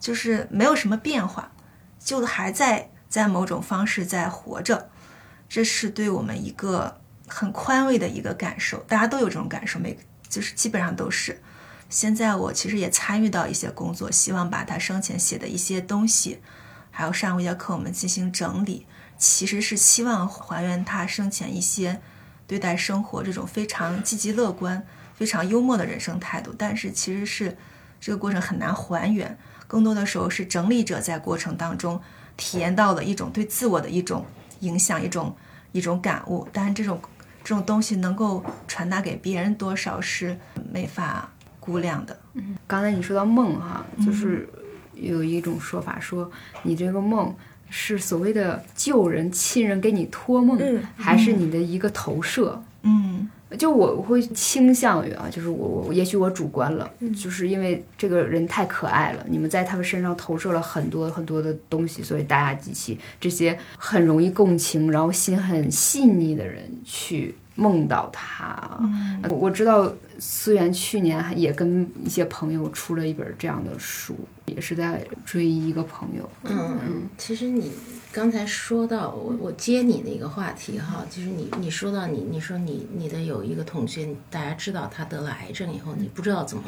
[0.00, 1.52] 就是没有什么变化，
[2.00, 4.88] 就还在在某种方式在活着。
[5.48, 8.78] 这是对我们一个很宽慰的一个感受。
[8.88, 9.96] 大家都有这种感受，每
[10.28, 11.40] 就是基本上都是。
[11.88, 16.40] 现在我其实也参与到一些工作，希望把他生前写的一些东西，
[16.96, 18.86] 还有上过一节课，我们进行整理。
[19.18, 22.00] 其实是希望还原他生前一些
[22.46, 24.82] 对待生活这种非常积极乐观、
[25.14, 26.54] 非常幽默的人生态度。
[26.56, 27.54] 但是其实是
[28.00, 32.00] 这个过程很难还原，更多的时候是整理者在过程当中
[32.34, 34.24] 体验到了一种对自我的一种
[34.60, 35.36] 影响、一种
[35.72, 36.48] 一种感悟。
[36.50, 36.98] 但是这种
[37.44, 40.38] 这种东西能够传达给别人多少是
[40.72, 41.30] 没法。
[41.58, 44.48] 估量的，嗯，刚才你说到梦哈，就是
[44.96, 46.30] 有一种说法说，
[46.62, 47.34] 你这个梦
[47.70, 50.58] 是所谓的旧人亲人给你托梦，
[50.96, 52.62] 还是你的一个投射？
[52.82, 53.28] 嗯，
[53.58, 56.88] 就我会倾向于啊，就是我我也许我主观了，
[57.20, 67.34] 就是因为这个人太可爱了，你们在他们身上投射了很多很多的东西，所以大家机器这些很容易共情，然后心很细腻的人去。
[67.56, 68.78] 梦到他，
[69.30, 76.30] 我我知道思源去年也跟一些朋友出了一本这样的书，也是在追一个朋友。
[76.44, 77.72] 嗯嗯，其实你
[78.12, 86.62] 刚才说到我我接你那个话题哈，就是你你说到你你说你你的有一个同学，大家知道他得了癌症以后，你不知道怎么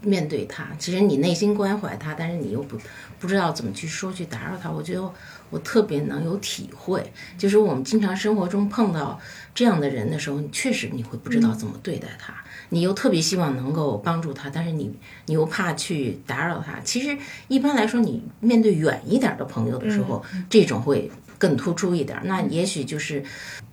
[0.00, 2.78] 面对他，其实你内心关怀他，但是你又不
[3.20, 5.12] 不知道怎么去说去打扰他，我觉得。
[5.52, 9.20] 我特别能有体会，就是我们经常生活中碰到
[9.54, 12.34] 这样的人的时候，你确实你会不知道怎么对待他，
[12.70, 14.90] 你又特别希望能够帮助他，但是你
[15.26, 16.80] 你又怕去打扰他。
[16.80, 17.16] 其实
[17.48, 22.18] 一般来说，你面对远一点的朋友的时候，这种会更突出一点。
[22.24, 23.22] 那也许就是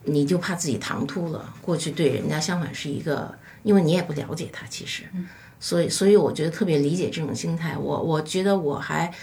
[0.04, 5.04] 你就怕自己唐突了，过去对人家相反是一个，因为你也不了解他，其实，
[5.60, 7.78] 所以所以我觉得特别理解这种心态。
[7.78, 9.14] 我我觉得我还。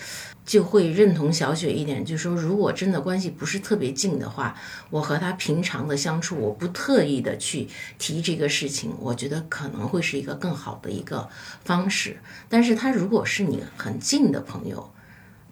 [0.46, 4.56] 就会认同小雪一点，就说，如果真的关系不是特别近的话，
[4.90, 7.66] 我和他平常的相处，我不特意的去
[7.98, 11.28] 提这个事情，我觉得可能会是一个更好的一个
[11.64, 12.16] 方式。
[12.48, 14.88] 但是他如果是你很近的朋友，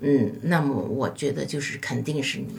[0.00, 2.54] 嗯，那么我觉得就是肯定是你。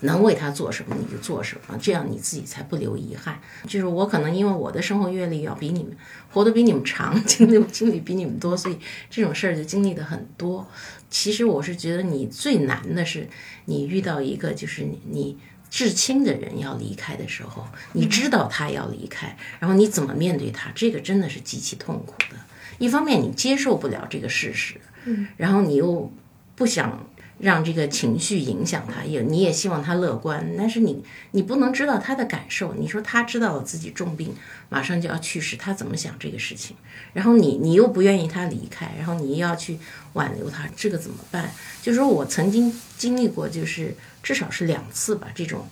[0.00, 3.38] 能为他做什么你就做什么，这样你自己才不留遗憾。
[3.66, 5.94] 就是我可能因为我的生活阅历要比你们
[6.30, 8.78] 活得比你们长， 经历经历比你们多，所以
[9.10, 10.66] 这种事儿就经历的很多。
[11.10, 13.28] 其实我是觉得你最难的是
[13.66, 15.36] 你遇到一个就是你
[15.68, 22.36] 至亲的人要离开的时候，你知道他要离开，然后你怎么面对他，这个真的是极其痛苦的。
[22.78, 26.10] 一方面你接受不了这个事实，嗯，然后你又
[26.56, 27.06] 不想。
[27.40, 32.74] 让这个情绪影响他，也你也希望他乐观，但是你你不能知道他的感受。
[32.74, 34.34] 你说他知道自己重病，
[34.68, 36.76] 马上就要去世，他怎么想这个事情？
[37.12, 39.78] 然后你你又不愿意他离开，然后你又要去
[40.12, 41.50] 挽留他，这个怎么办？
[41.82, 45.66] 就是说我曾经经历过，就是至少是两次吧，这种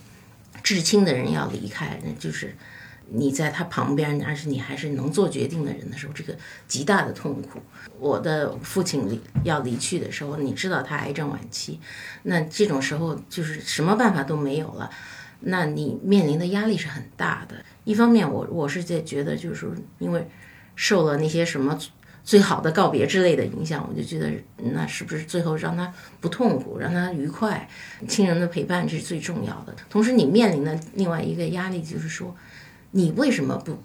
[0.63, 2.55] 至亲的人要离开，那就是。
[3.11, 6.35] 你在他旁边，而是你还是能做决定的人的时候，这个
[6.67, 7.59] 极大的痛苦。
[7.99, 11.79] 我的父亲离要离去的时候，你知道他癌症晚期，
[12.23, 14.89] 那这种时候就是什么办法都没有了，
[15.41, 17.55] 那你面临的压力是很大的。
[17.83, 20.27] 一方面，我我是在觉得，就是因为
[20.75, 21.77] 受了那些什么
[22.23, 25.91] 最好的告别之类的影响，我就觉得那是不是最后让他
[26.21, 27.67] 不痛苦，让他愉快，
[28.07, 29.75] 亲人的陪伴是最重要的。
[29.89, 32.33] 同时，你面临的另外一个压力就是说。
[32.91, 33.77] 你为什么不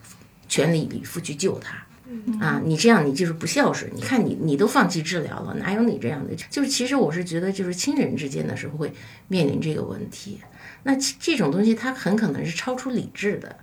[0.48, 1.76] 全力以赴去救他
[2.40, 2.60] 啊？
[2.64, 3.90] 你这样你就是不孝顺。
[3.94, 6.34] 你看你你都放弃治疗了，哪有你这样的？
[6.48, 8.92] 就是其实我是觉得，就是亲人之间的时候会
[9.28, 10.40] 面临这个问题。
[10.84, 13.56] 那这种东西它很可能是超出理智的。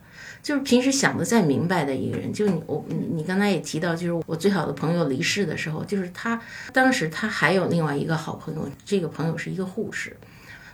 [0.44, 2.84] 就是平时想的再明白的一个人，就你我
[3.14, 6.42] 你刚才也提到，就是我最好的朋友离世的时候，就是他
[6.74, 10.18] 当时他还有另外一个好朋友，这个朋友是一个护士，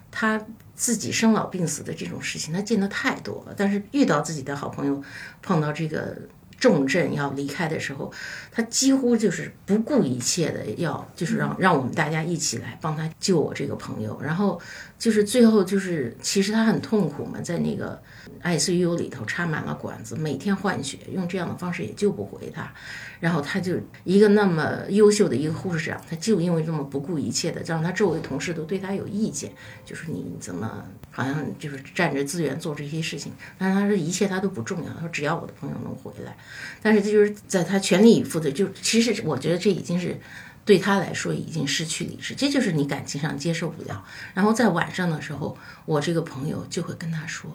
[0.10, 0.42] 他。
[0.78, 3.54] 自己生老病死的这种事情，他见得太多了。
[3.58, 5.04] 但是遇到自己的好朋友
[5.42, 6.16] 碰到这个
[6.60, 8.12] 重症要离开的时候，
[8.52, 14.20] 他几乎就是不顾一切的要，就是让让我们大家一起来帮他救我这个朋友。
[14.22, 14.62] 然后
[14.98, 18.02] 就是最后就是，其实他很痛苦嘛，在那个
[18.44, 22.72] ICU 里头插满了管子，每天换血，用这样的方式也救不回他。
[23.20, 29.52] 然后他就一个那么优秀的一个护士长，他就因为这么不顾一切的，让他周围同事都对他有意见，
[29.86, 33.34] 就是你怎么好像就是占着资源做这些事情。
[33.58, 36.38] 但是他说一切他都不重要，他说只要我的朋友能回来。
[36.82, 40.20] 但是这就是在他全力以赴的，就其实我觉得这已经是
[40.64, 44.06] 对他来说已经失去理智，这就是你感情上接受不了。
[44.34, 47.50] 然后在晚上的时候，我这个朋友就会跟他说：“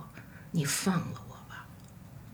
[0.50, 1.66] 你放了我吧。”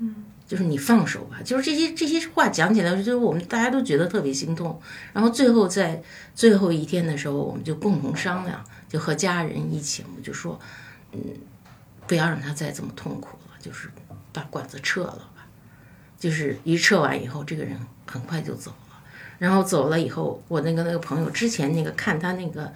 [0.01, 0.25] 嗯。
[0.49, 4.81] 就是你放手吧，就是这些这些话讲起来，就是我们大家都觉得特别心痛。
[5.13, 6.03] 然后最后在
[6.35, 10.59] 最后一天的时候，我们就共同商量，就和家人一起，我们就说，
[11.13, 11.21] 嗯，
[12.07, 13.91] 不要让他再这么痛苦了，就是
[14.33, 15.47] 把管子撤了吧。
[16.19, 18.99] 就是一撤完以后，这个人很快就走了。
[19.39, 22.73] 然后走了以后，我那个那个朋友之前那个看他那个。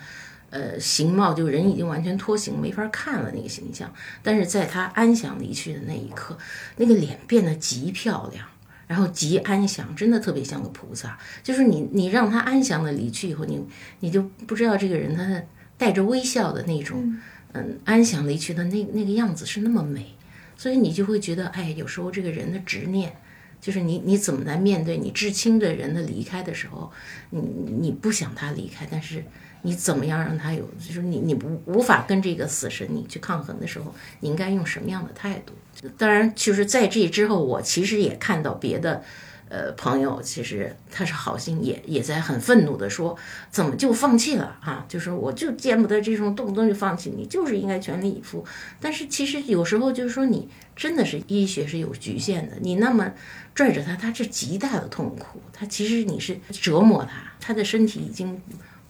[0.52, 3.90] 呃，形貌就人已经完全脱形，没法看了那个形象。
[4.22, 6.36] 但是在他安详离去的那一刻，
[6.76, 8.46] 那个脸变得极漂亮，
[8.86, 11.18] 然后极安详，真的特别像个菩萨。
[11.42, 13.64] 就是你，你让他安详的离去以后，你
[14.00, 15.42] 你就不知道这个人他
[15.78, 17.18] 带着微笑的那种，
[17.52, 20.14] 嗯，安详离去的那那个样子是那么美，
[20.58, 23.16] 所以你就会觉得，哎，有时候这个人的执念，
[23.58, 26.92] 就是你你怎么来面对你至亲的人的离开的时候，
[27.30, 29.24] 你你不想他离开，但是。
[29.62, 30.62] 你怎么样让他有？
[30.78, 35.54] 就是你你无无法跟这个死神你去抗衡的时候，你应该用什么样的态度？
[35.96, 39.02] 当然，就是在这之后，我其实也看到别的，
[39.48, 43.16] 呃，朋友其实他是好心，也也在很愤怒的说，
[43.50, 44.84] 怎么就放弃了啊？
[44.88, 48.44] 就是我就见不得这种动不动就放弃，你就是应该全力以赴。
[48.80, 53.12] 但是其实有时候就是说，你真的是医学是有局限的，你那么
[53.54, 58.40] 拽着他，他是极大的痛苦，他其实你是折磨他，他的身体已经。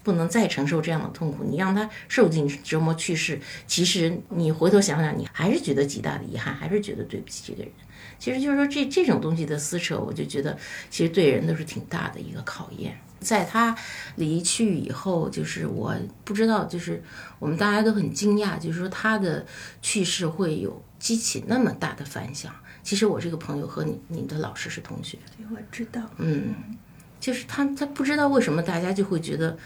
[0.03, 7.73] 不能再承受这样的痛苦，你让他受尽折磨去世，其实你回头想想，你还是觉得极大的遗憾，还是觉得对不起这个人。
[8.19, 10.57] 其实就是说这这种东西的撕扯，我就觉得
[10.91, 12.97] 其实对人都是挺大的一个考验。
[13.19, 13.77] 在他
[14.17, 15.95] 离去以后，就是我
[16.25, 17.03] 不知道，就是
[17.39, 19.45] 我们大家都很惊讶，就是说他的
[19.81, 22.53] 去世会有激起那么大的反响。
[22.83, 26.55] 其实我这个朋友和你你的老师是同学，对我知道，嗯，
[27.21, 29.57] 就是他他不知道为什么大家就会觉得。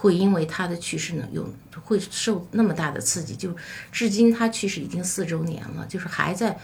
[0.00, 1.46] 会因为他的去世呢，有
[1.84, 3.54] 会受那么大的刺激，就
[3.92, 6.58] 至今他去世已经四周年了，就是还在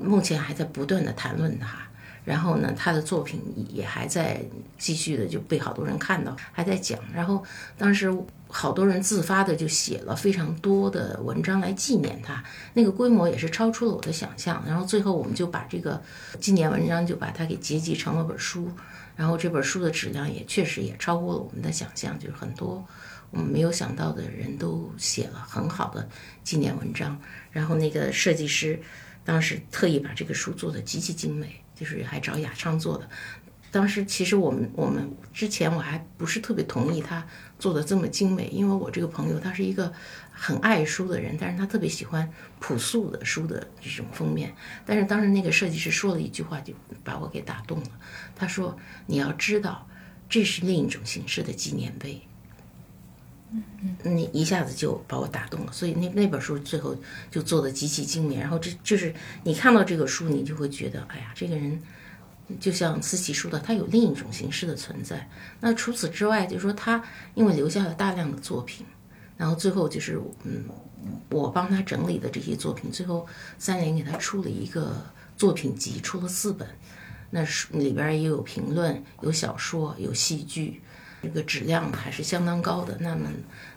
[0.00, 1.76] 目前还在不断的谈论他，
[2.24, 4.42] 然后呢，他的作品也还在
[4.78, 7.44] 继续的就被好多人看到，还在讲，然后
[7.76, 8.10] 当时
[8.48, 12.42] 好多人自发的就写了非常多的文章来纪念他，
[12.72, 16.02] 那个规模也是超出了我的想象，然后最后我们就把这个
[16.40, 18.70] 纪念文章就把它给结集成了本书。
[19.16, 22.84] 然后这本书的质量也确实也超过了我们的想象，就是很多
[23.30, 26.08] 我们没有想到的人都写了很好的
[26.42, 27.20] 纪念文章。
[27.50, 28.80] 然后那个设计师
[29.24, 33.08] 当时特意把这个书做的极其精美，就是还找雅昌做的。
[33.72, 37.26] 当时其实我们我们之前我还不是特别同意他
[37.58, 39.90] 做的这么精美，因为我这个朋友他是一个
[40.30, 44.54] 很爱书的人，但是他特别喜欢朴素的书的这种封面。
[44.84, 47.90] 但是当时那个设计师说了一句话，就把我给打动了。
[48.36, 48.76] 他说
[49.08, 49.88] ：“你要知道，
[50.28, 52.20] 这是另一种形式的纪念碑。”
[53.52, 55.72] 嗯嗯，你一下子就把我打动了。
[55.72, 56.94] 所以那那本书最后
[57.30, 58.36] 就做的极其精美。
[58.36, 59.14] 然后这就是
[59.44, 61.80] 你看到这个书，你就会觉得，哎呀，这个人。
[62.60, 65.28] 就像思琪说的，他有另一种形式的存在。
[65.60, 67.02] 那除此之外，就是说他
[67.34, 68.86] 因为留下了大量的作品，
[69.36, 70.64] 然后最后就是嗯，
[71.30, 73.26] 我帮他整理的这些作品，最后
[73.58, 74.94] 三联给他出了一个
[75.36, 76.68] 作品集，出了四本。
[77.30, 80.82] 那书里边也有评论，有小说，有戏剧。
[81.22, 82.96] 这个质量还是相当高的。
[82.98, 83.30] 那么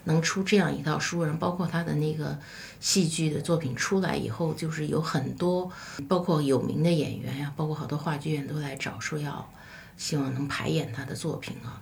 [0.06, 2.36] 能出这样一套书，然后包括他的那个
[2.80, 5.72] 戏剧的作品出来以后，就是有很多，
[6.08, 9.52] 包括有名的演员呀，包括好多话剧院都来找，说要
[9.98, 11.82] 希望能排演他的作品啊。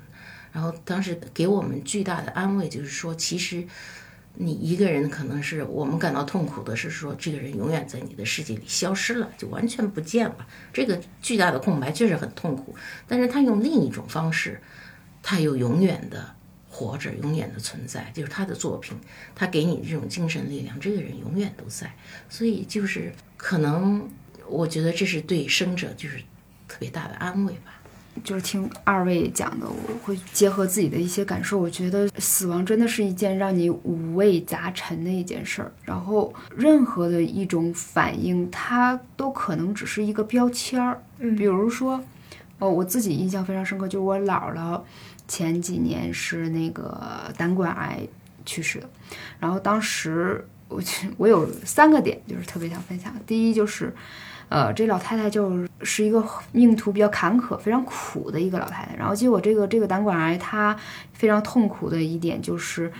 [0.52, 3.66] 然后当时给我们巨大的安慰，就是说，其实
[4.36, 10.48] 你一个人可能是我们感到痛苦的是说，这个人永远在你的世界里消失了，就完全不见了。
[10.72, 12.76] 这个巨大的空白确实很痛苦，
[13.08, 14.62] 但是他用另一种方式。
[15.26, 16.36] 他有永远的
[16.76, 18.98] 活着，永远的存在，就是他的作品，
[19.36, 21.94] 他给你这种精神力量，这个人永远都在。
[22.28, 24.10] 所以就是可能，
[24.48, 26.18] 我觉得这是对生者就是
[26.68, 27.80] 特别大的安慰吧。
[28.24, 35.72] 就是听二位讲的，我会结合自己的一些感受，我觉得死亡真的是一件让你五味杂陈的一件事儿。
[35.84, 41.02] 然后任何的一种反应，它都可能只是一个标签儿。
[41.18, 42.04] 嗯比如说，
[42.60, 44.80] 哦，我自己印象非常深刻，就是我姥姥
[45.34, 46.96] 前几年是那个
[47.36, 48.08] 胆管癌
[48.46, 48.88] 去世的，
[49.40, 53.92] 然后当时我去我有三个点就是特别想分享，第一就是。
[54.50, 58.96] 呃，这老太太就是一个命途比较坎坷、非常苦的一个老太太。
[58.96, 60.78] 然后结果这个这个胆管癌，她
[61.12, 62.92] 非常痛苦的一点就是，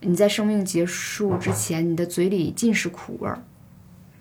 [0.00, 3.40] 你在生命结束之前，你的嘴里尽是苦味儿。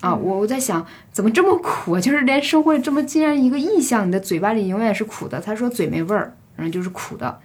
[0.01, 1.99] 啊，我我在想，怎么这么苦？
[1.99, 5.41] 就是连生活这么竟然一个意象，你的嘴巴里永远是苦的。
[5.41, 7.39] 他说嘴没味儿，然后就是苦的，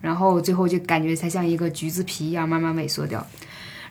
[0.00, 3.26] 然后最后就感觉才像一个橘子皮一样慢慢萎缩掉。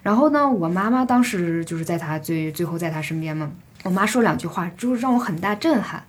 [0.03, 3.51] 然后呢，我妈妈当时就是在她最最后在她身边嘛。
[3.84, 6.03] 我妈说两句话，就是让我很大震撼。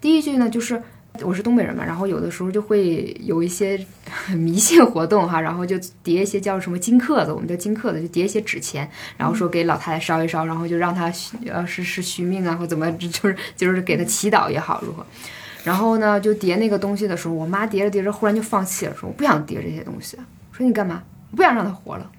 [0.00, 0.80] 第一句呢，就是
[1.20, 3.84] 我是东北人嘛，然后有的时候就会有一些
[4.28, 15.04] 迷信活动哈，然后就叠一些叫什么金克子，我们叫金克子，就叠一些纸钱，然后说给老太太烧一烧，然后就让她续呃是是续命啊，或怎么就是就是给她祈祷也好如何。
[15.64, 20.16] 然后呢，就叠那个东西的时候，我妈叠着叠着，忽然就放弃了，说我不想叠这些东西，
[20.52, 21.02] 说你干嘛？
[21.30, 22.10] 我不想让她活了。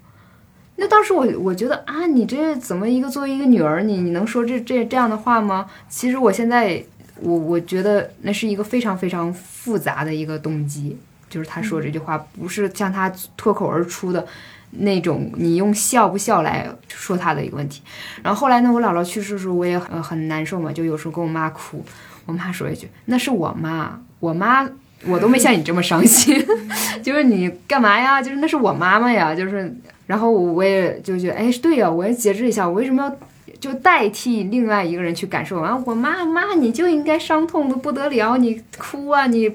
[0.76, 5.66] 那当时我我觉得啊，你这怎么一个作为一个女儿，你你能说这这这样的话吗？
[5.88, 6.82] 其实我现在
[7.20, 10.96] 我我觉得那是一个非常非常复杂的一个动机，
[11.30, 14.26] 就是他说这句话不是像他脱口而出的
[14.70, 17.80] 那种，你用笑不笑来说他的一个问题。
[18.22, 21.84] 然后后来呢，我姥姥去世的时候，我也很很难受嘛，就有时候跟我妈哭，
[22.26, 24.68] 我妈说一句：“那是我妈，我妈。”
[25.06, 26.34] 我都没像你这么伤心，
[27.02, 28.22] 就是你干嘛呀？
[28.22, 29.70] 就是那是我妈妈呀，就是，
[30.06, 33.16] 然后我也就觉得，哎，对呀，我也节制一下，我为什么要
[33.60, 35.78] 就代替另外一个人去感受啊？
[35.84, 39.50] 我妈妈，你就应该伤痛的不得了，你哭啊，你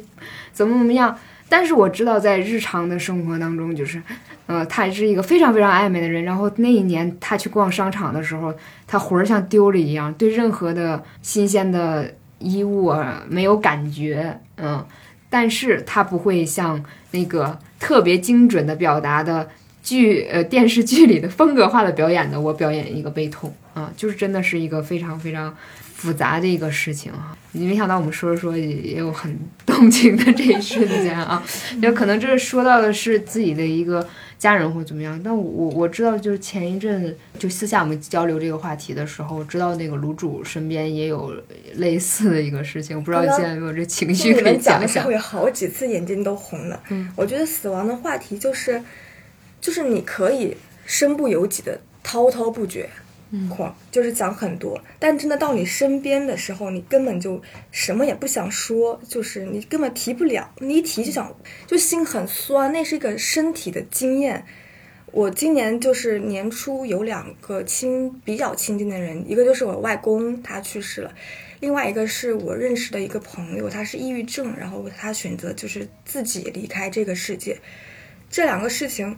[0.53, 1.17] 怎么怎么样？
[1.47, 3.99] 但是我知道，在日常的生活当中，就是，
[4.45, 6.23] 呃，他是一个非常非常爱美的人。
[6.23, 8.53] 然后那一年他去逛商场的时候，
[8.85, 14.85] 他魂儿像丢了一样，对任何的新鲜的衣物啊没有感觉，嗯。
[15.31, 19.47] 但是他不会像那个特别精准的表达的
[19.83, 25.55] 剧呃电视剧里的风格化的表演的，我表演一个悲痛啊，就是真的是一个非常非常
[25.93, 27.37] 复杂的一个事情啊。
[27.51, 29.37] 你没想到我们说着说也有很
[29.67, 31.43] 动情的这一瞬间啊，
[31.79, 34.07] 就可能这说到的是自己的一个
[34.39, 35.21] 家人或怎么样。
[35.23, 41.31] 但我我我知道，就是前一阵就私下我们交流这个话题的时候，知道那个卤煮身边也有
[41.75, 45.11] 类似的一个事情，我不知道你现在有没有这情绪可以听你们讲的时候，。
[45.11, 46.81] 有好几次眼睛都红了。
[46.89, 48.81] 嗯，我觉得死亡的话题就是，
[49.61, 53.08] 就是你可以身不由己的滔滔不绝，嗯
[53.49, 61.35] 狂就是讲很多，但真的到你身边的时候，你根本就什么也不想说，就是你根本提不了，你一提就想
[61.67, 64.45] 就心很酸，那是一个身体的经验。
[65.11, 71.11] 我今年就是年初有两个亲比较亲近的人，一个就是我外公他去世了，
[71.61, 77.59] 另外一个是我认识的一个朋友，他是抑郁症，然后他选择就是自己离开这个世界。
[78.29, 79.17] 这两个事情，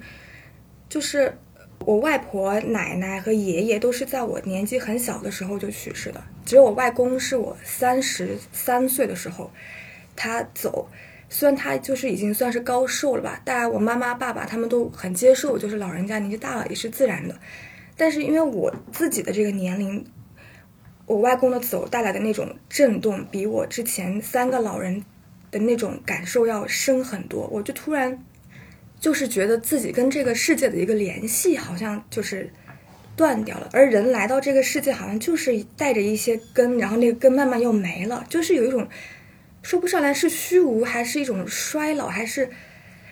[0.88, 1.38] 就是
[1.86, 9.52] 我外婆、奶奶和爷爷都是在我年纪很小的时候就去世的，只有我外公是我三十三岁的时候
[10.16, 10.88] 他走。
[11.34, 17.34] 虽然他就是已经算是高寿了吧，但我妈妈、爸爸他们都很接受，就是老人家年纪大了也是自然的。
[17.96, 20.06] 但是因为我自己的这个年龄，
[21.06, 25.06] 我外公的走带来的那种震动，比我之前三个老人
[25.52, 27.48] 的那种感受要深很多。
[27.48, 28.22] 我就突然
[29.02, 32.50] 就是觉得自己跟这个世界的一个联系好像就是
[33.18, 38.88] 断掉了，而人来到这个世界好像就是带着一些根，然后那个根慢慢又没了，就是有一种
[39.64, 42.50] 说不上来是虚无，还是一种衰老，还是。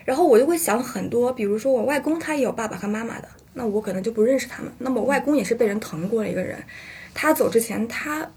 [0.04, 4.72] 然后我就会想很多，比如说我外公他也有爸爸和妈妈的，那我可能就不认识他们。
[4.78, 6.56] 那么我外公也是被人疼过的一个人，
[7.12, 8.30] 他走之前，他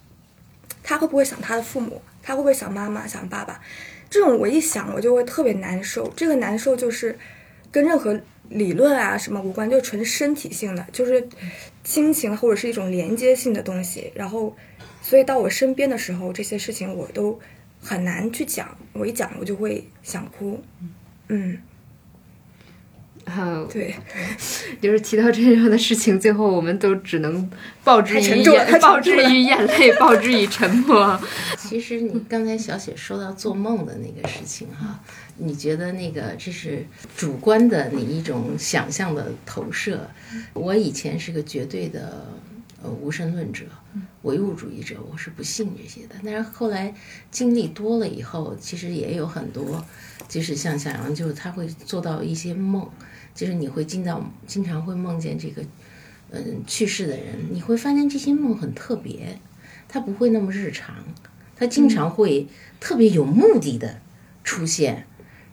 [0.84, 2.01] 他会不会想他的父母？
[2.22, 3.62] 他会不会想妈妈、想爸爸？
[4.10, 6.12] 这种我一想，我就会特别难受。
[6.16, 7.18] 这个难受就是
[7.74, 11.28] 跟任何理论啊什么无关，就纯身体性的，就是
[11.84, 14.12] 亲情或者是一种连接性的东西。
[14.14, 14.56] 然后，
[15.02, 17.40] 所以到我身边的时候，这些事情我都
[17.82, 18.78] 很难去讲。
[18.94, 20.64] 我一讲，我就会想哭。
[21.30, 21.58] 嗯，
[23.26, 23.95] 啊，对，
[24.80, 27.50] 就是提到这样的事情，最后我们都只能
[27.84, 31.20] 报之以眼，报之以眼泪，报之以沉默。
[31.58, 35.00] 其实你刚才小雪说到做梦的那个事情哈，
[35.38, 36.85] 你觉得那个这是
[37.15, 40.10] 主观的你一种想象的投射。
[40.53, 42.27] 我以前是个绝对的
[42.84, 43.65] 呃无神论者，
[44.23, 46.15] 唯物主义者，我是不信这些的。
[46.23, 46.93] 但是后来
[47.31, 49.85] 经历多了以后，其实也有很多，
[50.27, 52.88] 就是像小杨，就是他会做到一些梦，
[53.34, 55.64] 就是你会经常经常会梦见这个，
[56.31, 59.39] 嗯，去世的人，你会发现这些梦很特别，
[59.88, 60.95] 他不会那么日常，
[61.55, 62.47] 他经常会
[62.80, 63.99] 特别有目的的
[64.43, 65.05] 出现，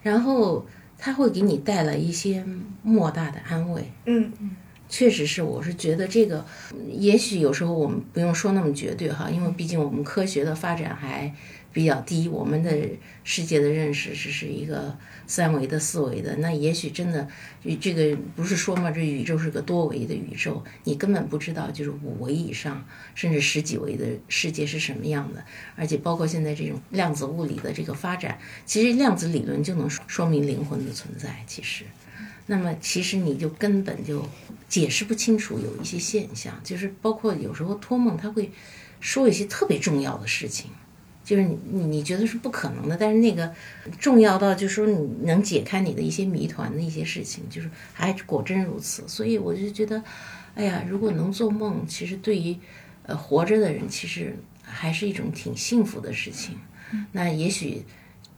[0.02, 0.66] 然后
[0.98, 2.44] 他会给你带来一些
[2.82, 3.90] 莫大的安慰。
[4.06, 4.50] 嗯嗯
[4.88, 6.44] 确实是，我是觉得这个，
[6.88, 11.32] 也许有时候我们不用说那么绝对哈，因为毕竟我们科学的发展还
[11.72, 12.76] 比较低，我们的
[13.24, 16.36] 世界的认识只是一个三维的、四维的。
[16.36, 17.28] 那也许真的，
[17.80, 22.84] 这个不是说嘛，这宇宙是个多维的宇宙，你根本不知道就是五维以上，
[23.14, 25.44] 甚至十几维的世界是什么样的。
[25.76, 31.44] 而且包括现在这种量子物理的这个发展，其实量子理论就能说明灵魂的存在。
[31.46, 31.84] 其实，
[32.46, 34.28] 那么其实你就根本就。
[34.68, 38.52] 解释不清楚有一些现象，就是包括有时候托梦，他会
[39.00, 40.70] 说一些特别重要的事情，
[41.30, 43.54] 就是你你你觉得是不可能的，但是那个
[44.00, 49.06] 重要到就是说你能解开你的一些谜团的一些事情，就是还果真如此。
[49.06, 50.02] 所以我就觉得，
[50.56, 52.56] 哎呀，如果能做梦，其实对于
[53.04, 56.56] 呃活着的人，其实还是一种挺幸福的事情。
[57.12, 57.84] 那也许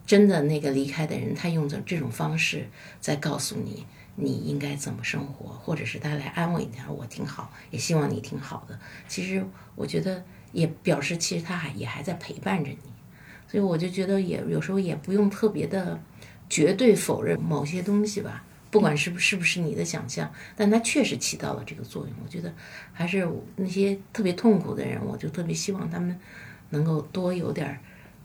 [0.07, 2.69] 真的那个离开的人，他用着这种方式
[3.01, 3.87] 在告诉你。
[4.15, 8.79] 你应该怎么生活，或者是他来安慰你，我挺好，也希望你挺好的。
[9.09, 9.43] 其实
[9.75, 10.23] 我觉得
[10.53, 12.79] 也表示，其实他还也还在陪伴着你，
[13.49, 16.01] 所以我就觉得也有时候也不用特别的
[16.49, 22.15] 绝对否认某些东西吧，不管是不是不是你的想象，但它确实起到了这个作用。
[22.25, 22.53] 我觉得
[22.93, 26.19] 还是那些特别痛苦的人，我就特别希望他们
[26.71, 27.79] 能够多有点儿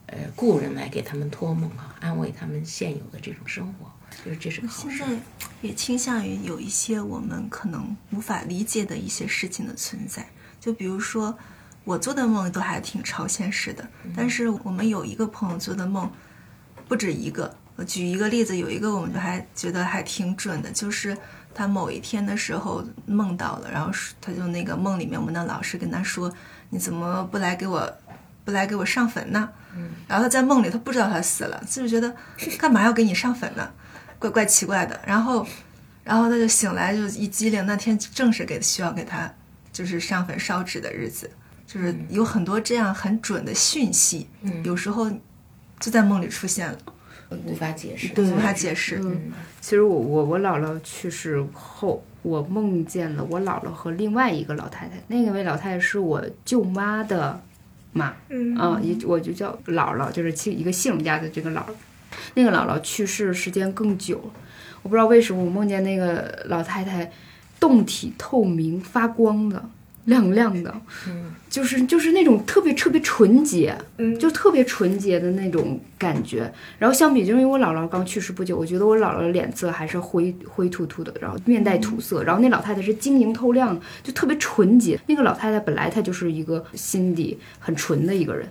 [0.08, 3.92] 呃故人来给他们托梦啊，安慰他们现有的这种生活。
[4.24, 5.06] 就是这是好现在
[5.62, 10.28] 也倾向于有一些我们可能无法理解的一些事情的存在，
[10.62, 11.38] 就比如说
[11.88, 16.12] 我做的梦都还挺超现实的，但是我们有一个朋友做的梦
[16.86, 17.56] 不止一个。
[17.78, 21.18] 我举一个例子，有一个我们就还觉得还挺准的，就是
[21.54, 23.90] 他某一天的时候梦到了，然后
[24.20, 26.30] 他就那个梦里面，我们的老师跟他说
[26.72, 27.90] ：“你怎么不来给我
[28.44, 29.50] 不来给我上坟呢？”
[30.10, 32.14] 然后他在梦里他不知道他死了，就是觉得
[32.60, 33.72] 干嘛要给你上坟呢？
[34.20, 35.48] 怪怪奇怪的，然后，
[36.04, 39.32] 然后他就醒来就一激灵，那天正是给需要给他
[39.72, 41.30] 就是上坟烧纸的日子，
[41.68, 44.26] 就是有很多这样很准的讯息，
[44.64, 45.12] 有时候
[45.82, 46.78] 就在梦里出现了，
[47.46, 49.00] 无法解释，对，无法解释。
[49.04, 57.40] 嗯，其实我我我姥姥去世后，我梦见了我姥姥和另外一个老太太，那位老太太是我舅妈的
[57.92, 61.74] 妈，嗯啊，也我就叫姥姥，就是姓一个姓家的这个姥姥。
[62.34, 64.32] 那个姥姥去世时间更久，
[64.82, 67.12] 我不知道为什么我梦见那个老太太，
[67.60, 69.70] 动体透明发光的，
[70.08, 70.74] 亮亮的，
[71.08, 76.52] 嗯，就是就是那种特别特别纯洁，嗯就特别纯洁的那种感觉。
[76.80, 85.00] 然后相比，就因为我姥姥刚去世不久，我觉得我姥姥的脸色还是灰灰秃秃的，然后面带土色，然后那老太太是晶莹透亮，就特别纯洁。
[85.08, 88.48] 那个老太太本来她就是一个心底很纯的一个人。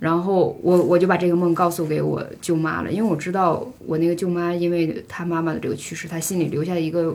[0.00, 7.14] 然后我我就把这个梦告诉给我舅妈了，因为我知道我那个舅妈，因为她妈妈的这个去世，她心里留下一个，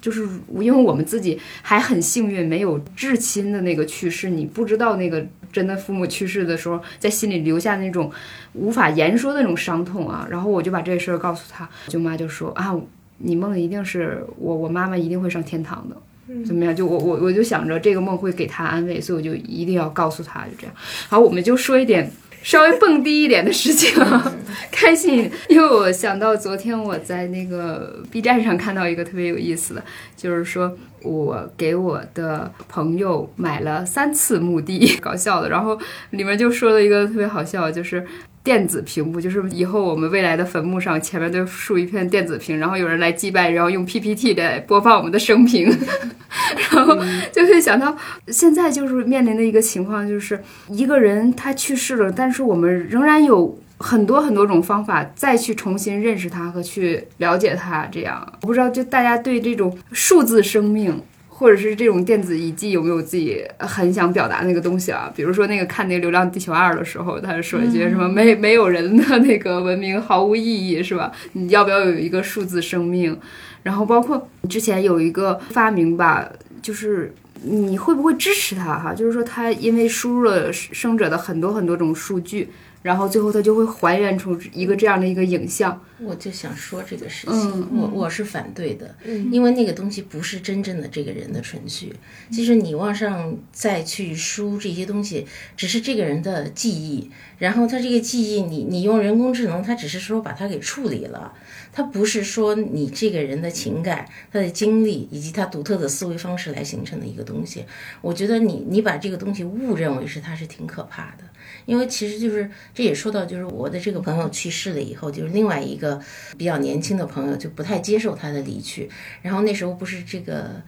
[0.00, 0.28] 就是
[0.60, 8.10] 因为我们自己还很幸运，没有至亲的那个去世，你不知道那个真的父母去世的时候，在心里留下那种
[8.52, 10.26] 无法言说的那种伤痛啊。
[10.30, 12.74] 然后我就把这事儿告诉他，舅妈就说啊，
[13.18, 15.96] 你梦的一定是我，我妈妈一定会上天堂的。
[16.44, 16.74] 怎么样？
[16.74, 20.74] 就我我我就想着这个梦会给他安慰，所以我就一定要告诉他，就这样。
[21.08, 22.10] 好，我们就说一点
[22.46, 23.92] 稍微蹦迪一点的事情，
[24.70, 25.28] 开心。
[25.48, 29.82] 因为我想到昨天我在那个 B 站上看到一个特别有意思的，
[30.16, 35.48] 就是说我给我的朋友买了三次墓地， 搞笑的。
[35.48, 35.76] 然后
[36.10, 38.06] 里面就说了一个特别好笑，就是。
[38.46, 45.66] 电子屏幕就是以后我们未来的坟墓上前面都竖一片电子屏，然后有人来祭拜，然后用 PPT 来播放我们的生平，
[46.70, 46.96] 然后
[47.32, 47.96] 就会想到
[48.28, 57.88] 现在就是面临的一个情况，就是一个人他去世了，但是我们仍然有很多很多种方法再去重新认识他和去了解他。
[57.90, 61.02] 这样，我不知道就大家对这种数字生命。
[61.38, 65.12] 或者是这种电子遗迹有没有自己很想表达那个东西啊？
[65.14, 71.12] 比如说那个看那个《流浪地球二》的时候，他说一些什么没没有人的那个文明毫无意义，是吧？
[71.34, 73.14] 你要不要有一个数字生命？
[73.62, 76.26] 然后包括之前有一个发明吧，
[76.62, 78.94] 就是你会不会支持他哈？
[78.94, 82.48] 就是说他因为输入了生者的很多很多种数据，
[82.86, 85.82] 然后最后他就会还原出一个这样的一个影像。
[85.98, 91.92] 我就想说这个事情，嗯我我是反对的，嗯因为那个东西不是真正的这个人的存续。
[92.30, 95.26] 其实你往上再去输这些东西，
[95.56, 101.32] 只是这个人的记忆，然后他这个记忆，你你用人工智能，他只是说把它给处理了，
[101.72, 107.64] 他不是说你这个人的情感、他的经历以及他独特的思维方式来形成的一个东西。
[108.00, 111.24] 我觉得你你把这个东西误认为是它是挺可怕的。
[111.64, 116.00] 因为其实就是这也说到，就是我的这个朋友去世了以后，就是另外一个
[116.36, 118.88] 比较年轻的朋友就不太接受他的离去。
[119.22, 120.62] 然后那时候不是这个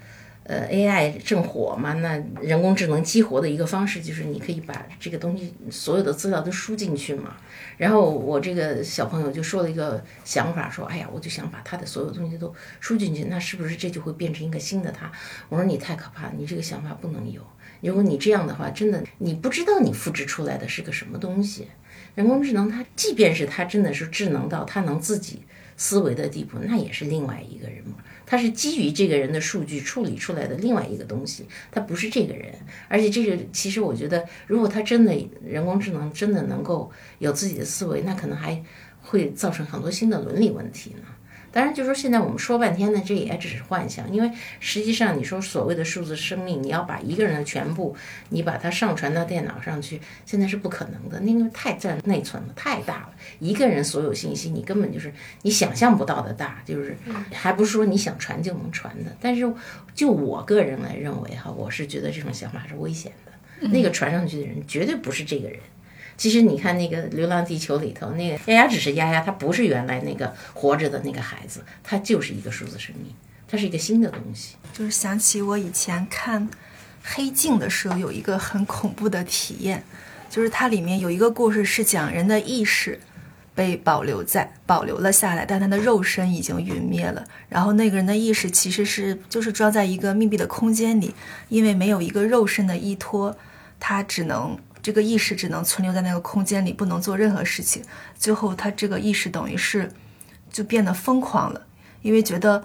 [0.45, 7.37] 呃 AI 正火嘛，那人工智能激活的一个方式就是你可以把这个东西所有的资料都输进去嘛。
[7.77, 15.13] 然后我这个小朋友就说了一个想法，说：“哎呀，我就想把他的所有东西都输进去，那是不是这就会变成一个新的他？”
[15.49, 17.41] 我说：“你太可怕，你这个想法不能有。
[17.81, 21.67] 如果你这样的话，真的你不知道你复制出来的是个什么东西。
[22.15, 25.43] 人工智能它即便是它真的是智能到它能自己
[25.77, 27.95] 思维的地步，那也是另外一个人嘛。
[28.27, 32.53] 它是基于这个人的数据处理出来的另外一个东西，它不是这个人。
[32.89, 36.91] 而且这个其实我觉得，如果它真的人工智能真的能够
[37.21, 38.61] 有自己的思维，那可能还
[39.01, 41.03] 会造成很多新的伦理问题呢。
[41.51, 44.31] 当然，就说现在我们说半天呢，这也只是幻想，因为
[44.61, 47.97] 实际上你说所谓的数字生命，你要把一个人的全部，
[48.29, 53.11] 你把它上传到电脑上去，现在是不可能的，那个太占内存了，太大了。
[53.39, 55.13] 一个人所有信息，你根本就是
[55.43, 56.97] 你想象不到的大，就是
[57.33, 59.17] 还不是说你想传就能传的。
[59.21, 59.51] 但是
[59.95, 63.69] 就我个人来认为哈，我是觉得这种想法是危险的。
[63.71, 65.59] 那个传上去的人绝对不是这个人。
[66.19, 73.15] 其实你看那个《流浪地球》里头，那个丫丫只是丫丫，她不是原来那个活着的那个孩子，她就是一个数字生命，
[73.47, 74.57] 它是一个新的东西。
[74.73, 76.43] 就是想起我以前看
[77.05, 79.85] 《黑镜》的时候，有一个很恐怖的体验，
[80.29, 82.99] 就是它里面有一个故事是讲人的意识
[83.55, 87.25] 被保留在保留了下来，但他的肉身已经陨灭了。
[87.49, 91.15] 然后那个人的意识其实是就是装在一个密闭的空间里，
[91.49, 93.37] 因为没有一个肉身的依托，
[93.79, 94.59] 他只能。
[94.83, 97.83] 这个意识只能存留在那个空间里，不能做任何事情。
[98.19, 99.93] 最后，他这个意识等于是
[100.51, 101.67] 就变得疯狂了，
[102.03, 102.65] 因为觉得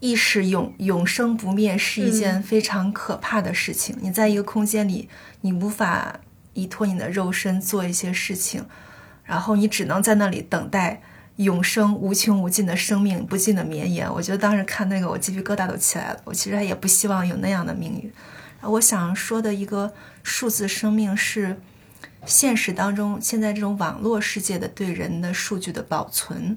[0.00, 3.96] 意识永永生不灭是一件非常可怕的事情。
[4.00, 5.08] 你在一个空间里，
[5.40, 6.20] 你无法
[6.52, 8.66] 依托你的肉身做一些事情，
[9.24, 11.02] 然后你只能在那里等待
[11.36, 14.12] 永生无穷无尽的生命不尽的绵延。
[14.12, 16.20] 我觉得当时看那个，我鸡皮疙瘩都起来了。
[16.24, 18.12] 我其实也不希望有那样的命运。
[18.66, 19.92] 我想说的一个
[20.22, 21.56] 数字生命是
[22.26, 26.56] 现实当中现在这种网络世界的对人的数据的保存，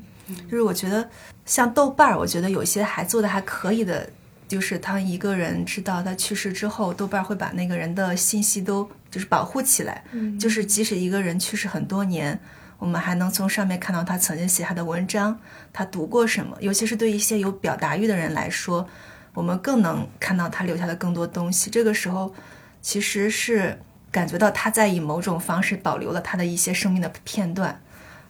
[0.50, 1.10] 就是我觉得
[1.46, 4.10] 像豆瓣儿，我觉得有些还做的还可以的，
[4.48, 10.04] 就是当一个人知道他去世之后，豆瓣儿会把那个人的信息都就是保护起来，
[10.40, 12.40] 就是即使一个人去世很多年，
[12.80, 15.38] 我们还能从上面看到他曾经写下的文章，
[15.74, 18.88] 他读过什么，尤其是对一些有表达欲的人来说。
[19.38, 21.70] 我们更能看到他留下的更多东西。
[21.70, 22.34] 这个时候，
[22.82, 27.80] 其实是感觉到他在以某种方式保留了他的一些生命的片段。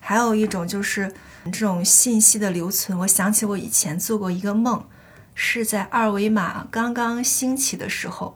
[0.01, 1.13] 还有一种就是
[1.45, 2.99] 这种信息的留存。
[2.99, 4.85] 我想起我以前做过一个梦，
[5.33, 8.35] 是在二维码刚刚兴起的时候，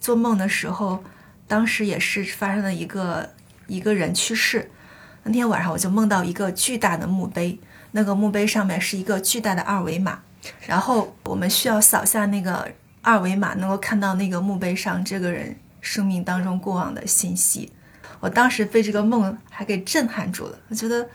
[0.00, 1.04] 做梦的时候，
[1.46, 3.30] 当时也是发生了一个
[3.68, 4.72] 一个人去世。
[5.22, 7.60] 那天晚上我就梦到一个巨大的墓碑，
[7.92, 10.22] 那个墓碑上面是一个巨大的二维码。
[10.66, 12.68] 然后我们需要扫下那个
[13.02, 17.72] 二维码，能够看到那个墓碑上这个人生命当中过往的信息。
[18.20, 21.08] 我当时被这个梦还给震撼住了，我觉得，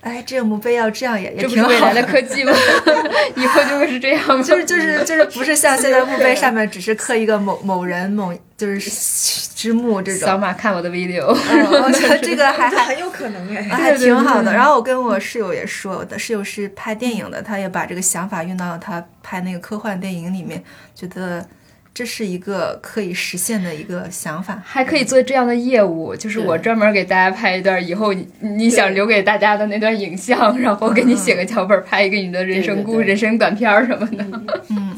[0.00, 1.68] 哎，这个墓碑要这样也也挺好。
[1.68, 2.52] 未来的科技吗？
[3.34, 4.42] 以后就会是这样吗？
[4.42, 8.80] 就是就是就是不是像现在墓碑上面只是刻一个某某人某就是
[9.54, 10.28] 之墓这种。
[10.28, 14.52] 扫码看我的 video， 我觉得这个还还很有可能哎，还挺好的。
[14.52, 20.62] 然后我跟我室友也说，我的室友是拍电影的，他也把这个想法用到了他拍那个科幻电影里面，
[20.94, 21.44] 觉得
[21.92, 24.62] 这是一个可以实现的一个想法。
[24.64, 34.64] 还可以做这样的业务，就是我专门给大家拍一段，以后你你想留给大家的那段影像，然后给你写个脚本，拍一个你的人生故、人生短片什么的。
[34.70, 34.96] 嗯，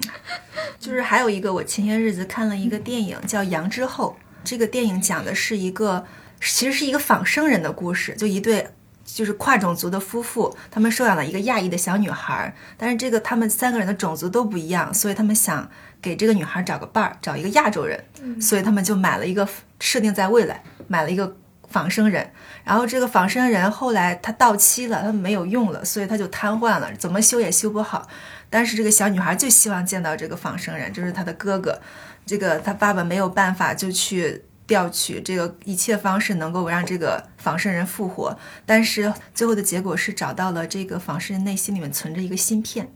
[0.79, 6.05] 就是还有一个，我前些日子看了一个电影叫《羊之后》，这个电影讲的是一个，
[6.41, 8.67] 其实是一个仿生人的故事，就一对。
[9.15, 15.69] 就是跨种族的夫妇，他们收养了一个亚裔的小女孩，但是这个他们三个人的种族都不一样，所以他们想
[16.01, 18.05] 给这个女孩找个伴儿，找一个亚洲人，
[18.41, 21.37] 所以他们就买了一个设定在未来，买了一个
[21.69, 22.31] 仿生人，
[22.65, 28.09] 然后这个仿生人后来他到期了，他没有用了，所以他就瘫痪了，怎么修也修不好。
[28.49, 31.81] 但是这个小女孩就希望见到这个仿生人，就是她的哥哥，
[32.27, 34.45] 这个他爸爸没有办法就去。
[34.71, 42.89] 调取这个一切方式能够让这个仿生人复活，但是最后的结果是找到了这个仿生人内心里面存着一个芯片，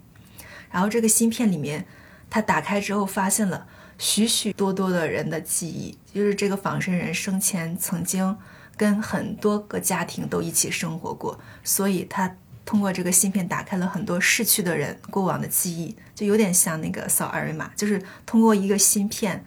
[0.70, 1.84] 然后这个芯片里面，
[2.30, 3.66] 他打开之后发现了
[3.98, 8.36] 许许多多的人的记忆，就是这个仿生人生前曾经
[8.76, 19.44] 跟很多个家庭都一起生活过，所以他通过这个芯片打开了很多逝去的人过往的记忆，就有点像那个扫二维码，就是通过一个芯片。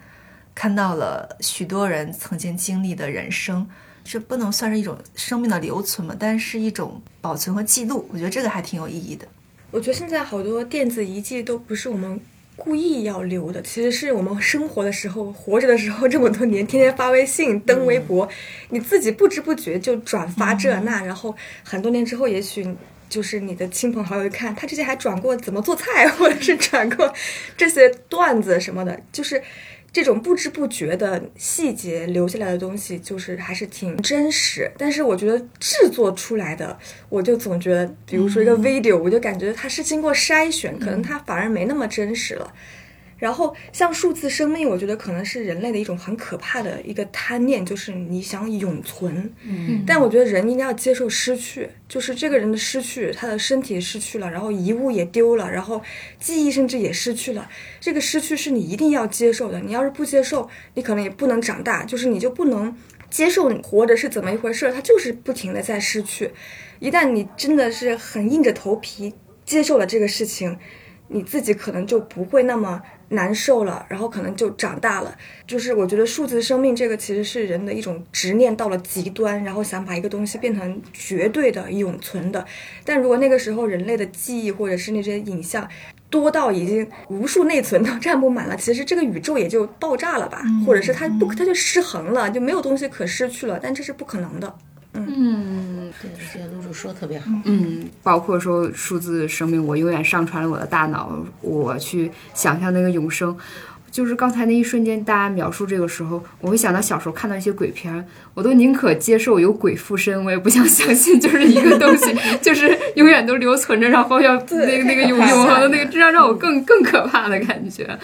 [0.58, 3.64] 看到了许多人曾经经历的人生，
[4.02, 6.16] 这不能算是一种生命的留存嘛？
[6.18, 9.24] 但是一种保存和记录，我觉得这个还挺有意义的。
[9.70, 12.20] 我觉得现在好多电子遗迹都不是我们
[12.56, 18.28] 故意要留的，其实是我们生活的时候、活着的时候，这么多年天天发微信、登微博，
[18.70, 21.32] 你自己不知不觉就转发这那，然后
[21.62, 22.66] 很多年之后，也许
[23.08, 27.14] 就是你的亲朋好友一看，他之前还转过怎么做菜， 或者是转过
[27.56, 29.40] 这些段子什么的，就是。
[29.98, 34.70] 这种不知不觉的细节留下来的东西，就是还是挺真实。
[34.78, 42.54] 但是我觉得制作出来的，我就总觉得，比如说一个 video，我就感觉它是经过筛选，可能它反而没那么真实了。
[43.18, 49.32] 然后像数字生命，我觉得可能是人类的一种很可怕的一个贪念，就是你想永存。
[49.42, 55.82] 嗯，但我觉得人应该要接受失去，就是这个人的失去，他的身体失去了，然后遗物也丢了，然后
[56.20, 57.48] 记忆甚至也失去了。
[57.80, 59.58] 这个失去是你一定要接受的。
[59.58, 62.76] 你要是不接受，你可能也不能长大，就是你就不能
[63.10, 64.72] 接受活着是怎么一回事。
[64.72, 66.30] 他就是不停的在失去。
[66.78, 69.12] 一旦你真的是很硬着头皮
[69.44, 70.56] 接受了这个事情，
[71.08, 72.80] 你自己可能就不会那么。
[73.10, 75.16] 难受了，然后可能就长大了。
[75.46, 82.44] 就是我觉得数字生命这个其实是人的一种执念到了极端，然后想把一个东西变成绝对的永存的。
[82.84, 85.66] 但如果那个时候人类的记忆或者是那些影像
[86.10, 93.58] 多到已经无数内存都占不满了，其实这个宇宙也就爆炸了吧，或者是它不它就失衡了，就没有东西可失去了。
[93.62, 94.54] 但这是不可能的。
[94.94, 95.67] 嗯，
[96.00, 97.26] 对，我觉得露露说的特别好。
[97.44, 103.36] 嗯，包括说数字生命，我永远上传了我的大脑，我去想象那个永生。
[103.90, 117.98] 就是刚才那一瞬间，大家描述这个时候，我会想到小时候看到一些鬼片，我都宁可接受有鬼附身，我也不想相信就是一个东西，就是永远都留存着，然后要那个那个永永恒的那个，这样让我更更可怕的感觉。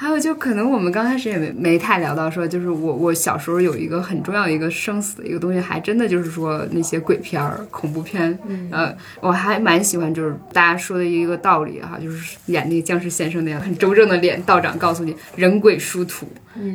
[0.00, 8.38] 还有就可能我们刚开始也没没太聊到说，就是我我小时候有一个很重要的一个生死的一个东西，还真的就是说那些鬼片儿、恐怖片，
[8.70, 15.16] 呃，我还蛮喜欢就是大家说的一个道理哈，就是演那个僵尸先生那样很周正的脸，道长告诉你。
[15.34, 16.28] 人鬼殊途，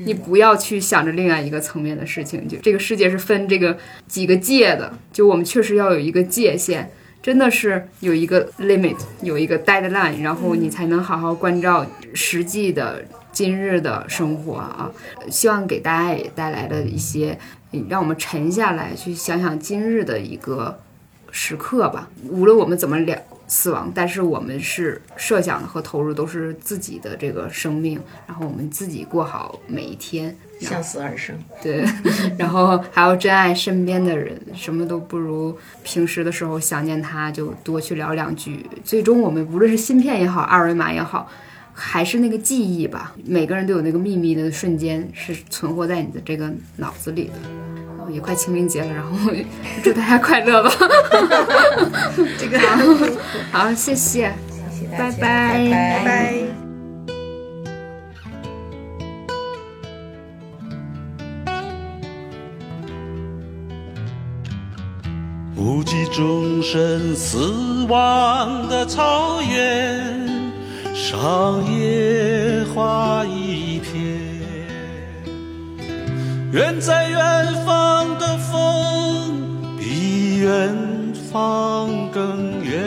[0.05, 2.45] 你不要去想着另外一个层面的事情。
[2.45, 6.91] 就这个世界是分这个几个界的，就我们确实要有一个界限，
[7.23, 13.01] 真的是有一个 limit，有一个 deadline，然后你才能好好关照实际的
[13.31, 14.91] 今日的生活啊。
[15.31, 17.39] 希望给大家也带来了一些，
[17.87, 20.77] 让我们沉下来去想想今日的一个
[21.31, 22.09] 时刻吧。
[22.29, 23.17] 无论我们怎么聊。
[23.45, 31.35] 死亡，但是我们是设想和投入都是自己的这个生命，然后我们自己过好每一天，向死而生。
[31.61, 31.83] 对，
[32.37, 38.65] 然后还要珍爱身边的人，什么都不如平时的时候想念他，就多去聊两句。
[38.83, 41.29] 最终，我们无论是芯片也好，二维码也好，
[41.73, 47.33] 还是那个记忆吧，每个人都有那个秘密的瞬间是存活在你的这个脑子里的。
[48.11, 49.31] 也快清明节了，然后
[49.81, 50.69] 祝大家快乐吧。
[52.37, 52.59] 这个
[53.49, 54.29] 好，谢谢，
[54.69, 56.62] 谢谢拜拜，拜拜。
[65.63, 70.27] 无计终身死亡的草原
[70.93, 74.03] 上，野花一片。
[76.51, 80.75] 远在远方的风，比远
[81.31, 82.83] 方更远。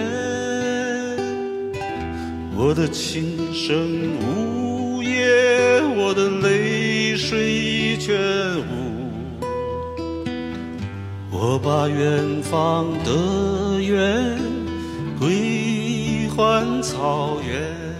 [2.54, 3.74] 我的琴声
[4.20, 8.14] 呜咽，我的泪水全
[8.58, 8.75] 无。
[11.38, 14.38] 我把远方的远
[15.18, 17.95] 归还草原。